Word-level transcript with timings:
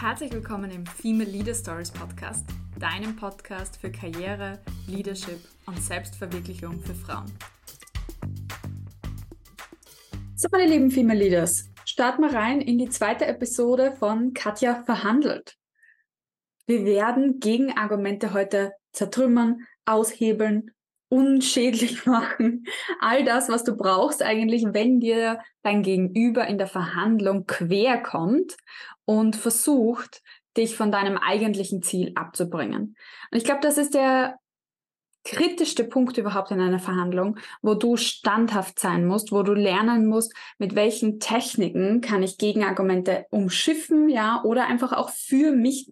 Herzlich 0.00 0.32
willkommen 0.32 0.70
im 0.70 0.86
Female 0.86 1.28
Leader 1.28 1.54
Stories 1.54 1.90
Podcast, 1.90 2.46
deinem 2.78 3.16
Podcast 3.16 3.78
für 3.78 3.90
Karriere, 3.90 4.60
Leadership 4.86 5.40
und 5.66 5.82
Selbstverwirklichung 5.82 6.80
für 6.80 6.94
Frauen. 6.94 7.26
So, 10.36 10.46
meine 10.52 10.70
lieben 10.70 10.92
Female 10.92 11.18
Leaders, 11.18 11.68
starten 11.84 12.22
wir 12.22 12.32
rein 12.32 12.60
in 12.60 12.78
die 12.78 12.88
zweite 12.88 13.26
Episode 13.26 13.96
von 13.98 14.34
Katja 14.34 14.84
verhandelt. 14.84 15.56
Wir 16.68 16.84
werden 16.84 17.40
Gegenargumente 17.40 18.32
heute 18.32 18.74
zertrümmern, 18.92 19.66
aushebeln, 19.84 20.70
unschädlich 21.08 22.06
machen. 22.06 22.64
All 23.00 23.24
das, 23.24 23.48
was 23.48 23.64
du 23.64 23.76
brauchst 23.76 24.22
eigentlich, 24.22 24.64
wenn 24.72 25.00
dir 25.00 25.40
dein 25.62 25.82
Gegenüber 25.82 26.46
in 26.46 26.58
der 26.58 26.66
Verhandlung 26.66 27.46
quer 27.46 28.02
kommt 28.02 28.56
und 29.04 29.36
versucht, 29.36 30.22
dich 30.56 30.76
von 30.76 30.90
deinem 30.90 31.16
eigentlichen 31.16 31.82
Ziel 31.82 32.12
abzubringen. 32.14 32.96
Und 33.30 33.38
ich 33.38 33.44
glaube, 33.44 33.60
das 33.62 33.78
ist 33.78 33.94
der 33.94 34.36
kritischste 35.24 35.84
Punkt 35.84 36.16
überhaupt 36.16 36.50
in 36.50 36.60
einer 36.60 36.78
Verhandlung, 36.78 37.38
wo 37.60 37.74
du 37.74 37.96
standhaft 37.96 38.78
sein 38.78 39.06
musst, 39.06 39.30
wo 39.30 39.42
du 39.42 39.52
lernen 39.52 40.06
musst, 40.06 40.34
mit 40.58 40.74
welchen 40.74 41.20
Techniken 41.20 42.00
kann 42.00 42.22
ich 42.22 42.38
Gegenargumente 42.38 43.26
umschiffen, 43.30 44.08
ja, 44.08 44.42
oder 44.44 44.66
einfach 44.66 44.92
auch 44.92 45.10
für 45.10 45.52
mich 45.52 45.90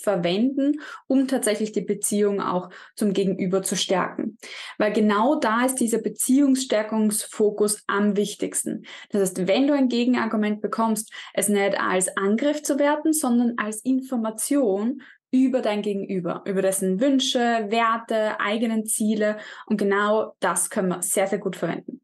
verwenden, 0.00 0.80
um 1.06 1.28
tatsächlich 1.28 1.72
die 1.72 1.80
Beziehung 1.82 2.40
auch 2.40 2.70
zum 2.96 3.12
Gegenüber 3.12 3.62
zu 3.62 3.76
stärken. 3.76 4.38
Weil 4.78 4.92
genau 4.92 5.38
da 5.38 5.64
ist 5.64 5.76
dieser 5.76 5.98
Beziehungsstärkungsfokus 5.98 7.82
am 7.86 8.16
wichtigsten. 8.16 8.84
Das 9.10 9.22
heißt, 9.22 9.46
wenn 9.46 9.66
du 9.66 9.74
ein 9.74 9.88
Gegenargument 9.88 10.60
bekommst, 10.60 11.12
es 11.34 11.48
nicht 11.48 11.80
als 11.80 12.16
Angriff 12.16 12.62
zu 12.62 12.78
werten, 12.78 13.12
sondern 13.12 13.54
als 13.56 13.84
Information 13.84 15.02
über 15.32 15.60
dein 15.60 15.82
Gegenüber, 15.82 16.42
über 16.44 16.62
dessen 16.62 17.00
Wünsche, 17.00 17.38
Werte, 17.38 18.40
eigenen 18.40 18.84
Ziele. 18.84 19.38
Und 19.66 19.76
genau 19.76 20.34
das 20.40 20.70
können 20.70 20.88
wir 20.88 21.02
sehr, 21.02 21.26
sehr 21.26 21.38
gut 21.38 21.56
verwenden. 21.56 22.00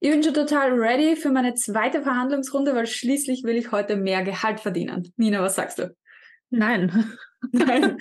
Ich 0.00 0.10
bin 0.10 0.22
schon 0.22 0.34
total 0.34 0.72
ready 0.72 1.14
für 1.14 1.30
meine 1.30 1.54
zweite 1.54 2.02
Verhandlungsrunde, 2.02 2.74
weil 2.74 2.86
schließlich 2.86 3.44
will 3.44 3.56
ich 3.56 3.70
heute 3.70 3.96
mehr 3.96 4.24
Gehalt 4.24 4.58
verdienen. 4.58 5.12
Nina, 5.16 5.40
was 5.42 5.54
sagst 5.54 5.78
du? 5.78 5.94
Nein. 6.50 7.16
Nein. 7.50 7.98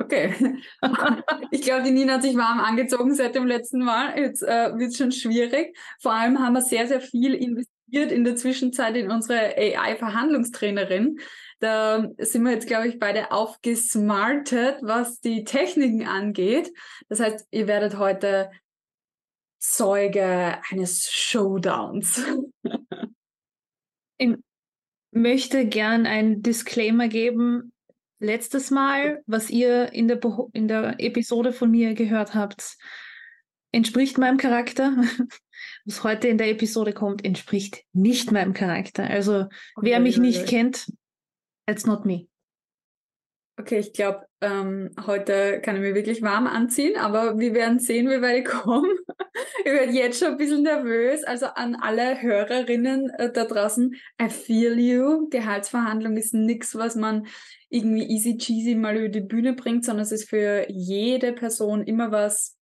Okay. 0.00 0.34
Ich 1.50 1.62
glaube, 1.62 1.82
die 1.82 1.90
Nina 1.90 2.14
hat 2.14 2.22
sich 2.22 2.36
warm 2.36 2.60
angezogen 2.60 3.14
seit 3.14 3.34
dem 3.34 3.46
letzten 3.46 3.84
Mal. 3.84 4.18
Jetzt 4.18 4.42
äh, 4.42 4.70
wird 4.76 4.90
es 4.90 4.96
schon 4.96 5.12
schwierig. 5.12 5.76
Vor 6.00 6.12
allem 6.12 6.38
haben 6.38 6.54
wir 6.54 6.62
sehr, 6.62 6.86
sehr 6.86 7.00
viel 7.00 7.34
investiert 7.34 8.12
in 8.12 8.24
der 8.24 8.36
Zwischenzeit 8.36 8.96
in 8.96 9.10
unsere 9.10 9.56
AI-Verhandlungstrainerin. 9.56 11.18
Da 11.58 12.08
sind 12.18 12.44
wir 12.44 12.52
jetzt, 12.52 12.68
glaube 12.68 12.88
ich, 12.88 12.98
beide 12.98 13.32
aufgesmartet, 13.32 14.78
was 14.80 15.20
die 15.20 15.44
Techniken 15.44 16.06
angeht. 16.06 16.72
Das 17.08 17.20
heißt, 17.20 17.48
ihr 17.50 17.66
werdet 17.66 17.98
heute 17.98 18.50
Zeuge 19.58 20.58
eines 20.70 21.10
Showdowns. 21.10 22.24
Ich 24.16 24.36
möchte 25.10 25.66
gern 25.66 26.06
ein 26.06 26.42
Disclaimer 26.42 27.08
geben 27.08 27.72
letztes 28.20 28.70
Mal, 28.70 29.22
was 29.26 29.50
ihr 29.50 29.92
in 29.92 30.06
der, 30.06 30.20
in 30.52 30.68
der 30.68 31.00
Episode 31.00 31.52
von 31.52 31.70
mir 31.70 31.94
gehört 31.94 32.34
habt, 32.34 32.76
entspricht 33.72 34.18
meinem 34.18 34.36
Charakter. 34.36 34.96
Was 35.84 36.04
heute 36.04 36.28
in 36.28 36.38
der 36.38 36.48
Episode 36.48 36.92
kommt, 36.92 37.24
entspricht 37.24 37.84
nicht 37.92 38.32
meinem 38.32 38.54
Charakter. 38.54 39.04
Also 39.04 39.42
okay, 39.42 39.50
wer 39.80 40.00
mich 40.00 40.18
nicht 40.18 40.42
okay. 40.42 40.48
kennt, 40.48 40.92
it's 41.68 41.86
not 41.86 42.04
me. 42.04 42.28
Okay, 43.58 43.78
ich 43.78 43.92
glaube, 43.92 44.26
ähm, 44.40 44.90
heute 45.06 45.60
kann 45.60 45.76
ich 45.76 45.82
mich 45.82 45.94
wirklich 45.94 46.22
warm 46.22 46.46
anziehen, 46.46 46.96
aber 46.98 47.38
wir 47.38 47.52
werden 47.52 47.78
sehen, 47.78 48.08
wie 48.08 48.22
weit 48.22 48.38
ich 48.38 48.44
komme. 48.46 48.88
ich 49.58 49.64
werde 49.64 49.92
jetzt 49.92 50.18
schon 50.18 50.28
ein 50.28 50.36
bisschen 50.36 50.62
nervös. 50.62 51.24
Also 51.24 51.46
an 51.46 51.76
alle 51.76 52.20
Hörerinnen 52.20 53.10
äh, 53.10 53.32
da 53.32 53.44
draußen, 53.44 53.94
I 54.20 54.28
feel 54.28 54.78
you. 54.78 55.28
Gehaltsverhandlung 55.30 56.16
ist 56.16 56.34
nichts, 56.34 56.74
was 56.74 56.96
man 56.96 57.26
irgendwie 57.68 58.04
easy 58.04 58.36
cheesy 58.36 58.74
mal 58.74 58.96
über 58.96 59.08
die 59.08 59.20
Bühne 59.20 59.54
bringt, 59.54 59.84
sondern 59.84 60.02
es 60.02 60.12
ist 60.12 60.28
für 60.28 60.66
jede 60.68 61.32
Person 61.32 61.84
immer 61.84 62.10
was, 62.10 62.59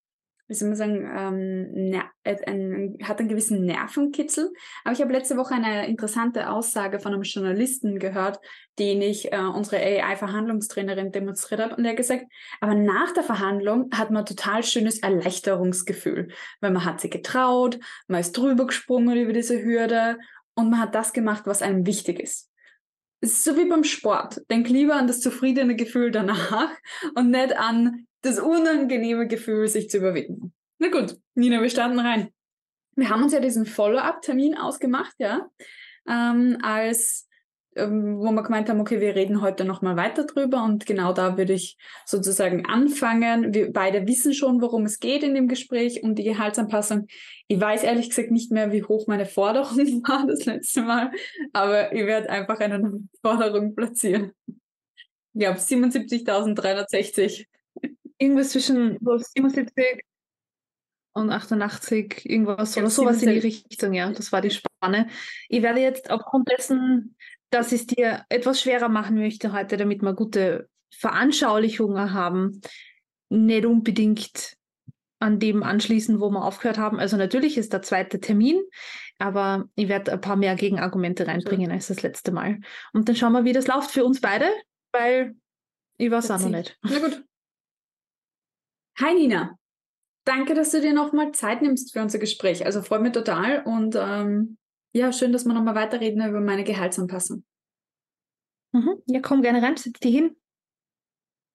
wie 0.49 0.55
soll 0.55 0.69
man 0.69 0.77
sagen, 0.77 1.09
ähm, 1.15 2.03
äh, 2.25 2.37
ein, 2.47 2.97
hat 3.03 3.21
einen 3.21 3.29
gewissen 3.29 3.65
Nervenkitzel. 3.65 4.51
Aber 4.83 4.95
ich 4.95 5.01
habe 5.01 5.13
letzte 5.13 5.37
Woche 5.37 5.55
eine 5.55 5.87
interessante 5.87 6.51
Aussage 6.51 7.01
von 7.01 7.13
einem 7.13 7.23
Journalisten 7.23 7.99
gehört, 7.99 8.41
den 8.79 9.03
ich 9.03 9.31
äh, 9.33 9.39
unsere 9.39 9.77
AI-Verhandlungstrainerin 9.77 11.13
demonstriert 11.13 11.61
habe. 11.61 11.77
Und 11.77 11.83
der 11.83 11.93
hat 11.93 11.99
gesagt, 11.99 12.25
aber 12.61 12.75
nach 12.75 13.13
der 13.13 13.23
Verhandlung 13.25 13.91
hat 13.93 14.11
man 14.11 14.25
total 14.25 14.63
schönes 14.65 15.01
Erleichterungsgefühl, 15.01 16.29
weil 16.61 16.71
man 16.71 16.85
hat 16.85 17.01
sich 17.01 17.11
getraut, 17.11 17.79
man 18.07 18.21
ist 18.21 18.33
drüber 18.33 18.67
gesprungen 18.67 19.19
über 19.19 19.35
diese 19.35 19.63
Hürde 19.63 20.19
und 20.55 20.71
man 20.71 20.81
hat 20.81 20.95
das 20.95 21.13
gemacht, 21.13 21.43
was 21.45 21.63
einem 21.63 21.87
wichtig 21.87 22.21
ist 22.21 22.49
so 23.21 23.57
wie 23.57 23.65
beim 23.65 23.85
Sport. 23.85 24.43
Denk 24.51 24.69
lieber 24.69 24.95
an 24.97 25.07
das 25.07 25.21
zufriedene 25.21 25.77
Gefühl 25.77 26.11
danach 26.11 26.71
und 27.15 27.31
nicht 27.31 27.57
an 27.57 28.07
das 28.23 28.39
unangenehme 28.39 29.27
Gefühl, 29.27 29.69
sich 29.69 29.91
zu 29.91 29.99
überwinden. 29.99 30.53
Na 30.79 30.89
gut, 30.89 31.19
Nina, 31.35 31.61
wir 31.61 31.71
starten 31.71 31.99
rein. 31.99 32.29
Wir 32.97 33.11
haben 33.11 33.23
uns 33.23 33.33
ja 33.33 33.41
diesen 33.41 33.67
Follow-up-Termin 33.67 34.57
ausgemacht, 34.57 35.15
ja, 35.19 35.49
ähm, 36.09 36.59
als 36.63 37.29
ähm, 37.79 38.19
wo 38.19 38.33
wir 38.33 38.43
gemeint 38.43 38.69
haben, 38.69 38.81
okay, 38.81 39.01
wir 39.01 39.15
reden 39.15 39.41
heute 39.41 39.65
nochmal 39.65 39.97
weiter 39.97 40.25
drüber 40.25 40.65
und 40.65 40.85
genau 40.85 41.13
da 41.13 41.39
würde 41.39 41.53
ich 41.53 41.77
sozusagen 42.05 42.67
anfangen. 42.67 43.55
Wir 43.55 43.73
beide 43.73 44.07
wissen 44.07 44.35
schon, 44.35 44.61
worum 44.61 44.85
es 44.85 44.99
geht 44.99 45.23
in 45.23 45.35
dem 45.35 45.49
Gespräch 45.49 46.03
um 46.03 46.15
die 46.15 46.25
Gehaltsanpassung. 46.25 47.07
Ich 47.47 47.61
weiß 47.61 47.85
ehrlich 47.85 48.09
gesagt 48.09 48.31
nicht 48.31 48.51
mehr, 48.51 48.73
wie 48.73 48.83
hoch 48.83 49.07
meine 49.07 49.27
Forderung 49.27 49.77
war 50.09 50.27
das 50.27 50.45
letzte 50.45 50.83
Mal, 50.83 51.13
aber 51.53 51.93
ich 51.93 52.05
werde 52.05 52.31
einfach 52.31 52.59
eine 52.59 53.01
Forderung 53.23 53.75
platzieren. 53.75 54.33
Ich 54.47 55.41
glaube 55.41 55.59
77.360. 55.59 57.47
Irgendwas 58.19 58.51
zwischen 58.51 58.99
77 59.01 60.03
und 61.15 61.31
88, 61.31 62.29
irgendwas 62.29 62.77
oder 62.77 62.91
sowas 62.91 63.23
in 63.23 63.31
die 63.31 63.39
Richtung, 63.39 63.93
ja. 63.93 64.11
Das 64.11 64.31
war 64.33 64.41
die 64.41 64.51
Spanne. 64.51 65.09
Ich 65.49 65.63
werde 65.63 65.81
jetzt 65.81 66.11
aufgrund 66.11 66.49
dessen 66.51 67.17
dass 67.51 67.73
ich 67.73 67.83
es 67.83 67.87
dir 67.87 68.25
etwas 68.29 68.61
schwerer 68.61 68.89
machen 68.89 69.17
möchte 69.17 69.53
heute, 69.53 69.77
damit 69.77 70.03
wir 70.03 70.13
gute 70.15 70.69
Veranschaulichungen 70.93 72.13
haben, 72.13 72.61
nicht 73.31 73.67
unbedingt 73.67 74.55
an 75.21 75.39
dem 75.41 75.63
anschließen, 75.63 76.21
wo 76.21 76.31
wir 76.31 76.45
aufgehört 76.45 76.79
haben. 76.79 77.01
Also 77.01 77.17
natürlich 77.17 77.59
ist 77.59 77.73
der 77.73 77.83
zweite 77.83 78.21
Termin, 78.21 78.61
aber 79.19 79.69
ich 79.75 79.89
werde 79.89 80.13
ein 80.13 80.21
paar 80.21 80.37
mehr 80.37 80.55
Gegenargumente 80.55 81.27
reinbringen 81.27 81.73
als 81.73 81.89
das 81.89 82.03
letzte 82.03 82.31
Mal. 82.31 82.61
Und 82.93 83.09
dann 83.09 83.17
schauen 83.17 83.33
wir, 83.33 83.45
wie 83.45 83.53
das 83.53 83.67
läuft 83.67 83.91
für 83.91 84.05
uns 84.05 84.21
beide, 84.21 84.47
weil 84.93 85.35
ich 85.97 86.11
weiß 86.11 86.31
auch 86.31 86.39
noch 86.39 86.51
nicht. 86.51 86.79
Na 86.83 86.99
gut. 87.01 87.25
Hi 89.01 89.15
Nina. 89.15 89.57
Danke, 90.25 90.55
dass 90.55 90.73
du 90.73 90.81
dir 90.81 90.93
nochmal 90.93 91.31
Zeit 91.31 91.63
nimmst 91.63 91.93
für 91.93 92.03
unser 92.03 92.19
Gespräch. 92.19 92.67
Also 92.67 92.83
freut 92.83 93.01
mich 93.01 93.13
total 93.13 93.63
und 93.63 93.95
ähm, 93.97 94.59
ja, 94.93 95.13
schön, 95.13 95.33
dass 95.33 95.45
wir 95.45 95.55
nochmal 95.55 95.77
weiterreden 95.77 96.27
über 96.29 96.41
meine 96.41 96.65
Gehaltsanpassung. 96.65 97.45
Mhm. 98.73 99.01
Ja, 99.07 99.21
komm 99.21 99.43
gerne 99.43 99.63
rein, 99.63 99.77
setz 99.77 100.01
dich 100.01 100.15
hin. 100.15 100.37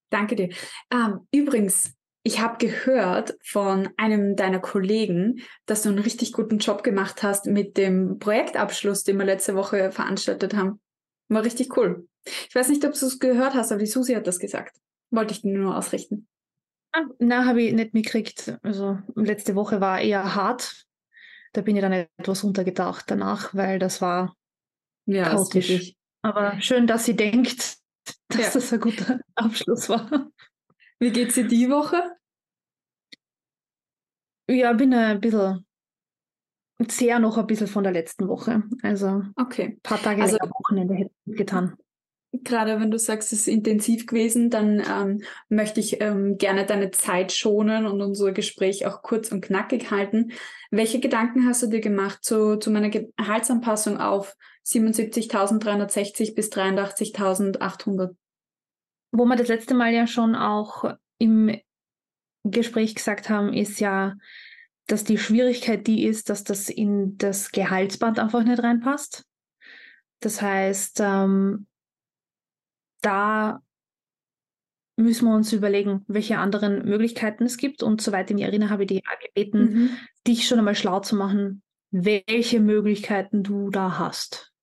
Danke 0.09 0.36
dir. 0.36 0.50
Ähm, 0.90 1.28
übrigens, 1.31 1.94
ich 2.24 2.40
habe 2.40 2.66
gehört 2.66 3.38
von 3.44 3.90
einem 3.98 4.38
deiner 4.38 4.60
Kollegen, 4.60 5.42
dass 5.66 5.81
du 5.81 5.90
einen 5.90 6.00
richtig 6.00 6.31
guten 6.31 6.60
Job 6.60 6.81
gemacht 6.81 7.24
hast 7.24 7.46
mit 7.46 7.75
dem 7.75 8.20
Projektabschluss, 8.20 9.04
den 9.04 9.18
wir 9.18 9.25
letzte 9.25 9.56
Woche 9.56 9.92
veranstaltet 9.92 10.56
haben. 10.56 10.80
War 11.28 11.44
richtig 11.44 11.75
cool. 11.75 12.07
Ich 12.24 12.56
weiß 12.56 12.69
nicht, 12.69 12.86
ob 12.86 12.94
du 12.94 13.06
es 13.06 13.19
gehört 13.19 13.54
hast, 13.54 13.74
aber 13.74 13.80
die 13.80 13.88
Susi 13.88 14.13
hat 14.13 14.28
das 14.28 14.40
gesagt. 14.40 14.78
Wollte 15.12 15.34
ich 15.34 15.42
dir 15.42 15.57
nur 15.57 15.75
ausrichten. 15.75 16.28
Ah, 16.94 17.06
na, 17.19 17.45
habe 17.45 17.62
ich 17.62 17.74
nicht 17.74 17.94
mitgekriegt. 17.94 18.57
Also 18.62 19.00
letzte 19.16 19.56
Woche 19.56 19.81
war 19.81 20.00
eher 20.00 20.36
hart 20.36 20.86
da 21.54 21.62
bin 21.62 21.75
ich 21.75 21.81
dann 21.81 21.94
etwas 21.94 22.44
untergetaucht 22.44 23.06
danach, 23.10 23.54
weil 23.54 23.80
das 23.80 24.01
war 24.01 24.36
ja, 25.06 25.25
chaotisch. 25.25 25.68
Das 25.68 25.94
Aber 26.24 26.60
schön, 26.60 26.88
dass 26.88 27.06
sie 27.06 27.16
denkt, 27.16 27.78
dass 28.30 28.42
ja. 28.42 28.51
das 28.51 28.74
ein 28.74 28.80
guter 28.80 29.19
Abschluss 29.36 29.88
war. 29.88 30.30
Wie 31.00 31.12
geht's 31.12 31.36
dir 31.36 31.48
die 31.48 31.69
Woche? 31.69 32.16
Ja, 34.50 34.74
bin 34.74 34.94
ein 34.94 35.22
bisschen 35.22 35.66
sehr 36.90 37.19
noch 37.19 37.38
ein 37.38 37.48
bisschen 37.48 37.68
von 37.68 37.84
der 37.84 37.94
letzten 37.94 38.28
Woche. 38.28 38.63
Also 38.81 39.24
okay. 39.36 39.63
ein 39.63 39.81
paar 39.81 40.01
Tage 40.01 40.22
also, 40.22 40.38
Wochenende 40.38 40.95
hätte 40.95 41.12
ich 41.25 41.38
getan 41.38 41.78
gerade 42.33 42.80
wenn 42.80 42.89
du 42.89 42.97
sagst, 42.97 43.31
es 43.31 43.41
ist 43.41 43.47
intensiv 43.47 44.07
gewesen, 44.07 44.50
dann 44.50 44.80
ähm, 44.80 45.21
möchte 45.50 45.80
ich 45.80 46.01
ähm, 46.01 46.38
gerne 46.38 46.65
deine 46.65 46.89
Zeit 46.91 47.31
schonen 47.31 47.85
und 47.85 48.01
unser 48.01 48.31
Gespräch 48.31 48.85
auch 48.88 49.03
kurz 49.03 49.31
und 49.31 49.41
knackig 49.41 49.91
halten. 49.91 50.31
Welche 50.71 51.00
Gedanken 51.00 51.47
hast 51.47 51.62
du 51.62 51.68
dir 51.68 51.81
gemacht 51.81 52.24
zu, 52.24 52.57
zu 52.57 52.71
meiner 52.71 52.89
Gehaltsanpassung 52.89 54.00
auf 54.00 54.35
77.360 54.65 56.33
bis 56.33 56.51
83.800. 56.51 58.15
Wo 59.12 59.25
wir 59.25 59.35
das 59.35 59.47
letzte 59.47 59.75
Mal 59.75 59.94
ja 59.94 60.07
schon 60.07 60.35
auch 60.35 60.85
im 61.19 61.56
Gespräch 62.44 62.95
gesagt 62.95 63.30
haben, 63.30 63.53
ist 63.53 63.80
ja, 63.80 64.15
dass 64.88 65.03
die 65.03 65.19
Schwierigkeit 65.19 65.85
die 65.85 66.06
ist, 66.06 66.30
dass 66.30 66.44
das 66.44 66.68
in 66.68 67.18
das 67.18 67.51
Gehaltsband 67.51 68.18
einfach 68.18 68.44
nicht 68.44 68.62
reinpasst. 68.62 69.24
Das 70.19 70.41
heißt, 70.41 71.00
ähm, 71.01 71.68
da 73.04 73.62
müssen 74.96 75.28
wir 75.28 75.36
uns 75.36 75.52
überlegen, 75.54 76.04
welche 76.08 76.38
anderen 76.38 76.86
Möglichkeiten 76.86 77.46
es 77.46 77.58
gibt. 77.58 77.84
Und 77.84 78.02
soweit 78.02 78.30
ich 78.30 78.36
mich 78.36 78.46
erinnere, 78.46 78.70
habe 78.70 78.84
ich 78.84 78.90
dich 78.90 79.04
gebeten, 79.26 79.60
mhm. 79.60 79.90
dich 80.28 80.48
schon 80.48 80.60
einmal 80.60 80.76
schlau 80.76 81.00
zu 81.00 81.16
machen, 81.16 81.64
welche 81.92 82.60
Möglichkeiten 82.60 83.44
du 83.44 83.70
da 83.70 83.98
hast. 83.98 84.54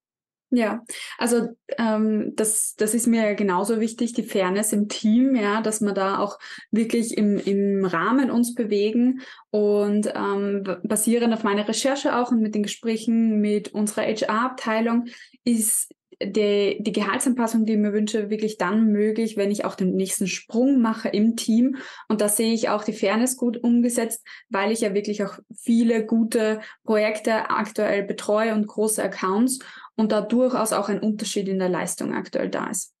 Ja, 0.53 0.83
also 1.17 1.47
ähm, 1.77 2.33
das, 2.35 2.75
das 2.75 2.93
ist 2.93 3.07
mir 3.07 3.35
genauso 3.35 3.79
wichtig, 3.79 4.11
die 4.11 4.23
Fairness 4.23 4.73
im 4.73 4.89
Team, 4.89 5.33
ja, 5.33 5.61
dass 5.61 5.79
wir 5.79 5.93
da 5.93 6.19
auch 6.19 6.37
wirklich 6.71 7.17
im, 7.17 7.37
im 7.37 7.85
Rahmen 7.85 8.29
uns 8.29 8.53
bewegen 8.53 9.21
und 9.49 10.11
ähm, 10.13 10.63
basierend 10.83 11.33
auf 11.33 11.45
meiner 11.45 11.65
Recherche 11.65 12.17
auch 12.17 12.31
und 12.31 12.41
mit 12.41 12.53
den 12.53 12.63
Gesprächen 12.63 13.39
mit 13.39 13.69
unserer 13.69 14.01
HR-Abteilung 14.01 15.05
ist 15.45 15.93
die, 16.25 16.77
die 16.79 16.91
Gehaltsanpassung, 16.91 17.65
die 17.65 17.73
ich 17.73 17.79
mir 17.79 17.93
wünsche, 17.93 18.29
wirklich 18.29 18.57
dann 18.57 18.91
möglich, 18.91 19.37
wenn 19.37 19.51
ich 19.51 19.65
auch 19.65 19.75
den 19.75 19.95
nächsten 19.95 20.27
Sprung 20.27 20.81
mache 20.81 21.09
im 21.09 21.35
Team. 21.35 21.77
Und 22.07 22.21
da 22.21 22.29
sehe 22.29 22.53
ich 22.53 22.69
auch 22.69 22.83
die 22.83 22.93
Fairness 22.93 23.37
gut 23.37 23.57
umgesetzt, 23.63 24.25
weil 24.49 24.71
ich 24.71 24.81
ja 24.81 24.93
wirklich 24.93 25.23
auch 25.23 25.39
viele 25.55 26.05
gute 26.05 26.61
Projekte 26.83 27.49
aktuell 27.49 28.03
betreue 28.03 28.53
und 28.53 28.67
große 28.67 29.01
Accounts 29.03 29.59
und 29.95 30.11
da 30.11 30.21
durchaus 30.21 30.73
auch 30.73 30.89
ein 30.89 30.99
Unterschied 30.99 31.47
in 31.47 31.59
der 31.59 31.69
Leistung 31.69 32.13
aktuell 32.13 32.49
da 32.49 32.69
ist. 32.69 32.93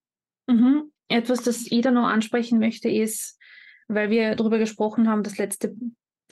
Mhm. 0.47 0.91
Etwas, 1.07 1.43
das 1.43 1.69
jeder 1.69 1.91
noch 1.91 2.07
ansprechen 2.07 2.59
möchte, 2.59 2.89
ist, 2.89 3.37
weil 3.87 4.09
wir 4.09 4.35
darüber 4.35 4.57
gesprochen 4.57 5.09
haben, 5.09 5.23
das 5.23 5.37
letzte 5.37 5.75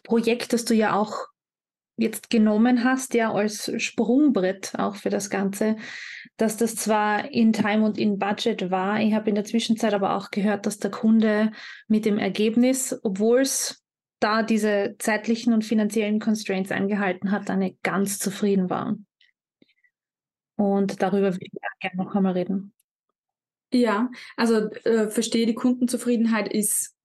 Projekt, 0.04 0.54
das 0.54 0.66
du 0.66 0.74
ja 0.74 0.96
auch 0.96 1.28
jetzt 2.00 2.30
genommen 2.30 2.84
hast, 2.84 3.14
ja 3.14 3.32
als 3.32 3.72
Sprungbrett 3.82 4.74
auch 4.78 4.96
für 4.96 5.10
das 5.10 5.30
Ganze, 5.30 5.76
dass 6.38 6.58
das 6.58 6.76
zwar 6.76 7.32
in 7.32 7.54
Time 7.54 7.86
und 7.86 7.98
in 7.98 8.18
Budget 8.18 8.72
war, 8.72 9.00
ich 9.00 9.14
habe 9.14 9.30
in 9.30 9.36
der 9.36 9.46
Zwischenzeit 9.46 9.94
aber 9.94 10.16
auch 10.16 10.32
gehört, 10.32 10.66
dass 10.66 10.80
der 10.80 10.92
Kunde 10.92 11.52
mit 11.88 12.06
dem 12.06 12.18
Ergebnis, 12.18 12.98
obwohl 13.04 13.42
es 13.42 13.84
da 14.20 14.44
diese 14.44 14.96
zeitlichen 15.00 15.54
und 15.54 15.64
finanziellen 15.64 16.20
Constraints 16.20 16.72
eingehalten 16.72 17.32
hat, 17.32 17.50
dann 17.50 17.60
nicht 17.60 17.82
ganz 17.84 18.20
zufrieden 18.20 18.70
war. 18.70 18.98
Und 20.56 21.02
darüber 21.02 21.34
würde 21.34 21.46
ich 21.46 21.52
gerne 21.80 22.04
noch 22.04 22.16
einmal 22.16 22.34
reden. 22.34 22.74
Ja, 23.72 24.10
also 24.36 24.70
äh, 24.84 25.08
verstehe, 25.08 25.46
die 25.46 25.54
Kundenzufriedenheit 25.54 26.52
ist 26.52 26.96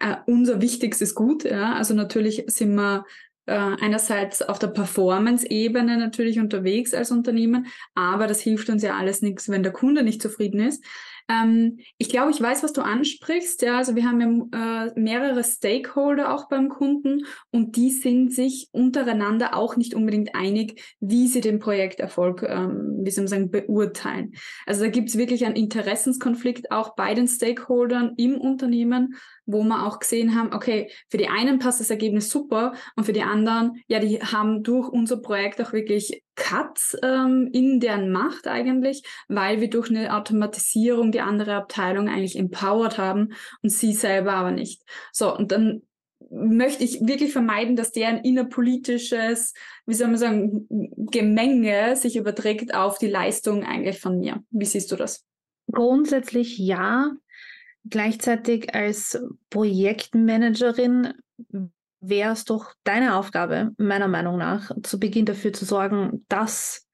äh, 0.00 0.16
unser 0.26 0.60
wichtigstes 0.60 1.14
Gut. 1.14 1.44
Ja? 1.44 1.74
Also 1.74 1.94
natürlich 1.94 2.44
sind 2.48 2.74
wir 2.74 3.04
äh, 3.48 3.76
einerseits 3.80 4.42
auf 4.42 4.58
der 4.58 4.68
Performance-Ebene 4.68 5.96
natürlich 5.96 6.38
unterwegs 6.38 6.94
als 6.94 7.10
Unternehmen, 7.10 7.66
aber 7.94 8.26
das 8.26 8.40
hilft 8.40 8.68
uns 8.68 8.82
ja 8.82 8.96
alles 8.96 9.22
nichts, 9.22 9.48
wenn 9.48 9.62
der 9.62 9.72
Kunde 9.72 10.02
nicht 10.02 10.22
zufrieden 10.22 10.60
ist. 10.60 10.84
Ähm, 11.28 11.78
ich 11.98 12.08
glaube, 12.08 12.30
ich 12.30 12.40
weiß, 12.40 12.62
was 12.62 12.72
du 12.72 12.82
ansprichst. 12.82 13.62
Ja, 13.62 13.78
also 13.78 13.94
wir 13.94 14.04
haben 14.04 14.50
ja 14.52 14.86
äh, 14.86 14.92
mehrere 14.98 15.44
Stakeholder 15.44 16.34
auch 16.34 16.48
beim 16.48 16.68
Kunden 16.68 17.24
und 17.50 17.76
die 17.76 17.90
sind 17.90 18.32
sich 18.32 18.68
untereinander 18.72 19.54
auch 19.54 19.76
nicht 19.76 19.94
unbedingt 19.94 20.34
einig, 20.34 20.96
wie 21.00 21.28
sie 21.28 21.40
den 21.40 21.58
Projekterfolg, 21.58 22.42
ähm, 22.42 23.00
wie 23.02 23.10
soll 23.10 23.24
man 23.24 23.28
sagen, 23.28 23.50
beurteilen. 23.50 24.32
Also 24.66 24.84
da 24.84 24.90
gibt 24.90 25.10
es 25.10 25.18
wirklich 25.18 25.44
einen 25.44 25.56
Interessenskonflikt 25.56 26.70
auch 26.70 26.94
bei 26.96 27.14
den 27.14 27.28
Stakeholdern 27.28 28.14
im 28.16 28.40
Unternehmen 28.40 29.14
wo 29.48 29.64
wir 29.64 29.86
auch 29.86 29.98
gesehen 29.98 30.34
haben, 30.34 30.52
okay, 30.52 30.90
für 31.08 31.16
die 31.16 31.28
einen 31.28 31.58
passt 31.58 31.80
das 31.80 31.88
Ergebnis 31.88 32.28
super 32.28 32.74
und 32.96 33.04
für 33.04 33.14
die 33.14 33.22
anderen, 33.22 33.82
ja, 33.88 33.98
die 33.98 34.20
haben 34.20 34.62
durch 34.62 34.88
unser 34.88 35.16
Projekt 35.16 35.60
auch 35.62 35.72
wirklich 35.72 36.22
Cuts 36.38 36.96
ähm, 37.02 37.50
in 37.52 37.80
deren 37.80 38.10
Macht 38.10 38.46
eigentlich, 38.46 39.02
weil 39.28 39.60
wir 39.60 39.68
durch 39.68 39.90
eine 39.90 40.14
Automatisierung 40.16 41.12
die 41.12 41.20
andere 41.20 41.54
Abteilung 41.54 42.08
eigentlich 42.08 42.38
empowered 42.38 42.96
haben 42.96 43.34
und 43.62 43.70
sie 43.70 43.92
selber 43.92 44.32
aber 44.34 44.52
nicht. 44.52 44.82
So, 45.12 45.36
und 45.36 45.52
dann 45.52 45.82
möchte 46.30 46.84
ich 46.84 47.00
wirklich 47.00 47.32
vermeiden, 47.32 47.74
dass 47.74 47.92
deren 47.92 48.18
innerpolitisches, 48.18 49.52
wie 49.86 49.94
soll 49.94 50.08
man 50.08 50.18
sagen, 50.18 50.66
Gemenge 51.10 51.96
sich 51.96 52.16
überträgt 52.16 52.74
auf 52.74 52.98
die 52.98 53.08
Leistung 53.08 53.64
eigentlich 53.64 53.98
von 54.00 54.18
mir. 54.18 54.42
Wie 54.50 54.64
siehst 54.64 54.92
du 54.92 54.96
das? 54.96 55.24
Grundsätzlich 55.70 56.58
ja. 56.58 57.12
Gleichzeitig 57.84 58.74
als 58.74 59.18
Projektmanagerin 59.50 61.14
wäre 62.00 62.32
es 62.32 62.44
doch 62.44 62.74
deine 62.84 63.16
Aufgabe, 63.16 63.72
meiner 63.76 64.08
Meinung 64.08 64.38
nach, 64.38 64.70
zu 64.82 64.98
Beginn 64.98 65.26
dafür 65.26 65.52
zu 65.52 65.64
sorgen, 65.64 66.24
dass 66.28 66.86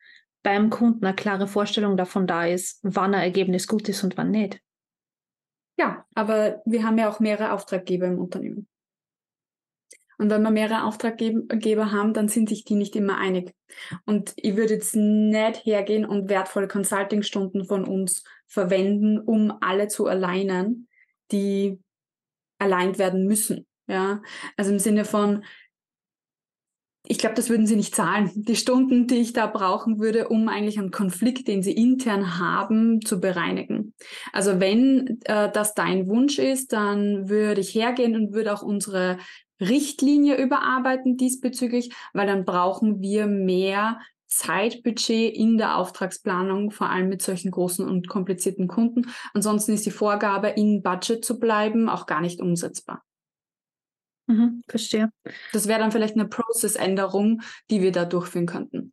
beim 0.43 0.71
Kunden 0.71 1.05
eine 1.05 1.15
klare 1.15 1.47
Vorstellung 1.47 1.97
davon 1.97 2.27
da 2.27 2.47
ist, 2.47 2.81
wann 2.83 3.15
ein 3.15 3.23
Ergebnis 3.23 3.67
gut 3.67 3.89
ist 3.89 4.05
und 4.05 4.17
wann 4.17 4.31
nicht. 4.31 4.61
Ja, 5.77 6.05
aber 6.15 6.63
wir 6.65 6.85
haben 6.85 6.99
ja 6.99 7.09
auch 7.09 7.19
mehrere 7.19 7.53
Auftraggeber 7.53 8.07
im 8.07 8.19
Unternehmen. 8.19 8.69
Und 10.19 10.31
wenn 10.31 10.43
wir 10.43 10.51
mehrere 10.51 10.85
Auftraggeber 10.85 11.91
haben, 11.91 12.13
dann 12.13 12.29
sind 12.29 12.49
sich 12.49 12.65
die 12.65 12.77
nicht 12.77 12.95
immer 12.95 13.19
einig. 13.19 13.53
Und 14.05 14.33
ich 14.37 14.55
würde 14.57 14.75
jetzt 14.75 14.95
nicht 14.95 15.67
hergehen 15.67 16.05
und 16.05 16.29
wertvolle 16.29 16.69
Consulting-Stunden 16.69 17.65
von 17.65 17.85
uns 17.85 18.23
verwenden, 18.47 19.19
um 19.19 19.59
alle 19.61 19.89
zu 19.89 20.07
alignen, 20.07 20.89
die 21.33 21.81
aligned 22.59 22.99
werden 22.99 23.27
müssen. 23.27 23.67
Ja, 23.87 24.23
also 24.57 24.73
im 24.73 24.79
Sinne 24.79 25.05
von, 25.05 25.45
ich 27.07 27.19
glaube, 27.19 27.35
das 27.35 27.51
würden 27.51 27.67
sie 27.67 27.77
nicht 27.77 27.95
zahlen. 27.95 28.31
Die 28.35 28.57
Stunden, 28.57 29.07
die 29.07 29.17
ich 29.17 29.35
da 29.35 29.47
brauchen 29.47 29.99
würde, 29.99 30.29
um 30.29 30.49
eigentlich 30.49 30.79
einen 30.79 30.91
Konflikt, 30.91 31.49
den 31.49 31.63
sie 31.63 31.73
intern 31.73 32.39
haben, 32.39 33.03
zu 33.03 33.21
bereinigen. 33.21 33.93
Also 34.33 34.59
wenn 34.59 35.21
äh, 35.25 35.53
das 35.53 35.75
dein 35.75 36.09
Wunsch 36.09 36.39
ist, 36.39 36.73
dann 36.73 37.29
würde 37.29 37.61
ich 37.61 37.75
hergehen 37.75 38.17
und 38.17 38.33
würde 38.33 38.55
auch 38.55 38.63
unsere 38.63 39.19
Richtlinie 39.61 40.37
überarbeiten 40.43 41.19
diesbezüglich, 41.19 41.93
weil 42.15 42.27
dann 42.27 42.47
brauchen 42.47 43.03
wir 43.03 43.27
mehr 43.27 43.99
Zeitbudget 44.27 45.37
in 45.37 45.59
der 45.59 45.77
Auftragsplanung, 45.77 46.71
vor 46.71 46.89
allem 46.89 47.09
mit 47.09 47.23
solchen 47.23 47.51
großen 47.51 47.87
und 47.87 48.09
komplizierten 48.09 48.67
Kunden. 48.67 49.11
Ansonsten 49.35 49.73
ist 49.73 49.87
die 49.87 49.91
Vorgabe, 49.91 50.49
in 50.49 50.83
Budget 50.83 51.25
zu 51.25 51.39
bleiben, 51.39 51.89
auch 51.89 52.07
gar 52.07 52.23
nicht 52.23 52.41
umsetzbar. 52.41 53.05
Mhm, 54.27 54.63
verstehe. 54.69 55.11
Das 55.53 55.69
wäre 55.69 55.81
dann 55.81 55.93
vielleicht 55.93 56.15
eine 56.15 56.27
Prozessänderung, 56.27 57.43
die 57.71 57.83
wir 57.83 57.93
da 57.93 58.05
durchführen 58.05 58.47
könnten. 58.47 58.93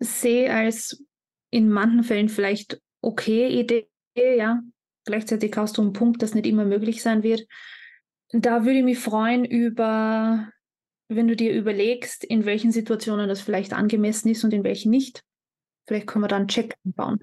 Sehe 0.00 0.52
als 0.52 1.04
in 1.50 1.68
manchen 1.68 2.02
Fällen 2.02 2.28
vielleicht 2.28 2.80
okay 3.00 3.48
Idee, 3.48 3.88
ja. 4.16 4.60
Gleichzeitig 5.04 5.56
hast 5.56 5.78
du 5.78 5.82
einen 5.82 5.92
Punkt, 5.92 6.22
das 6.22 6.34
nicht 6.34 6.46
immer 6.46 6.64
möglich 6.64 7.02
sein 7.02 7.22
wird. 7.22 7.46
Da 8.30 8.64
würde 8.64 8.78
ich 8.78 8.84
mich 8.84 8.98
freuen 8.98 9.44
über, 9.44 10.48
wenn 11.08 11.28
du 11.28 11.36
dir 11.36 11.52
überlegst, 11.52 12.24
in 12.24 12.44
welchen 12.44 12.72
Situationen 12.72 13.28
das 13.28 13.40
vielleicht 13.40 13.72
angemessen 13.72 14.28
ist 14.30 14.44
und 14.44 14.54
in 14.54 14.64
welchen 14.64 14.90
nicht. 14.90 15.22
Vielleicht 15.86 16.06
können 16.06 16.24
wir 16.24 16.28
da 16.28 16.36
einen 16.36 16.48
Check 16.48 16.76
bauen. 16.84 17.20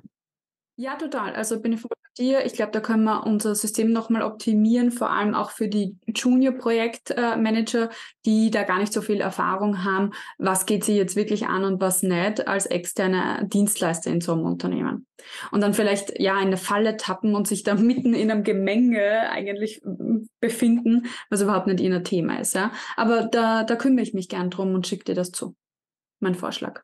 Ja, 0.76 0.96
total. 0.96 1.34
Also 1.34 1.62
bin 1.62 1.74
ich 1.74 1.82
voll 1.82 1.90
dir. 2.20 2.46
Ich 2.46 2.54
glaube, 2.54 2.72
da 2.72 2.80
können 2.80 3.04
wir 3.04 3.26
unser 3.26 3.56
System 3.56 3.92
nochmal 3.92 4.22
optimieren, 4.22 4.92
vor 4.92 5.10
allem 5.10 5.34
auch 5.34 5.52
für 5.52 5.68
die 5.68 5.98
Junior-Projektmanager, 6.08 7.90
die 8.26 8.52
da 8.52 8.64
gar 8.64 8.80
nicht 8.80 8.94
so 8.94 9.02
viel 9.02 9.22
Erfahrung 9.22 9.84
haben. 9.84 10.12
Was 10.38 10.66
geht 10.66 10.84
sie 10.84 10.96
jetzt 10.96 11.16
wirklich 11.16 11.48
an 11.48 11.64
und 11.64 11.82
was 11.82 12.04
nicht 12.04 12.48
als 12.48 12.66
externe 12.66 13.48
Dienstleister 13.48 14.12
in 14.12 14.22
so 14.22 14.34
einem 14.34 14.44
Unternehmen? 14.44 15.08
Und 15.52 15.62
dann 15.62 15.74
vielleicht 15.74 16.20
ja 16.20 16.36
in 16.40 16.48
eine 16.48 16.58
Falle 16.58 16.98
tappen 16.98 17.36
und 17.36 17.48
sich 17.48 17.64
da 17.64 17.76
mitten 17.76 18.14
in 18.14 18.30
einem 18.30 18.44
Gemenge 18.44 19.30
eigentlich 19.30 19.82
befinden, 20.40 21.08
was 21.30 21.42
überhaupt 21.42 21.68
nicht 21.68 21.80
ihr 21.80 22.04
Thema 22.04 22.40
ist. 22.40 22.54
Ja? 22.54 22.72
Aber 22.98 23.24
da, 23.24 23.64
da 23.64 23.76
kümmere 23.76 24.04
ich 24.04 24.14
mich 24.14 24.30
gern 24.30 24.50
drum 24.50 24.74
und 24.76 24.86
schicke 24.86 25.06
dir 25.06 25.16
das 25.16 25.32
zu. 25.32 25.56
Mein 26.20 26.36
Vorschlag. 26.36 26.84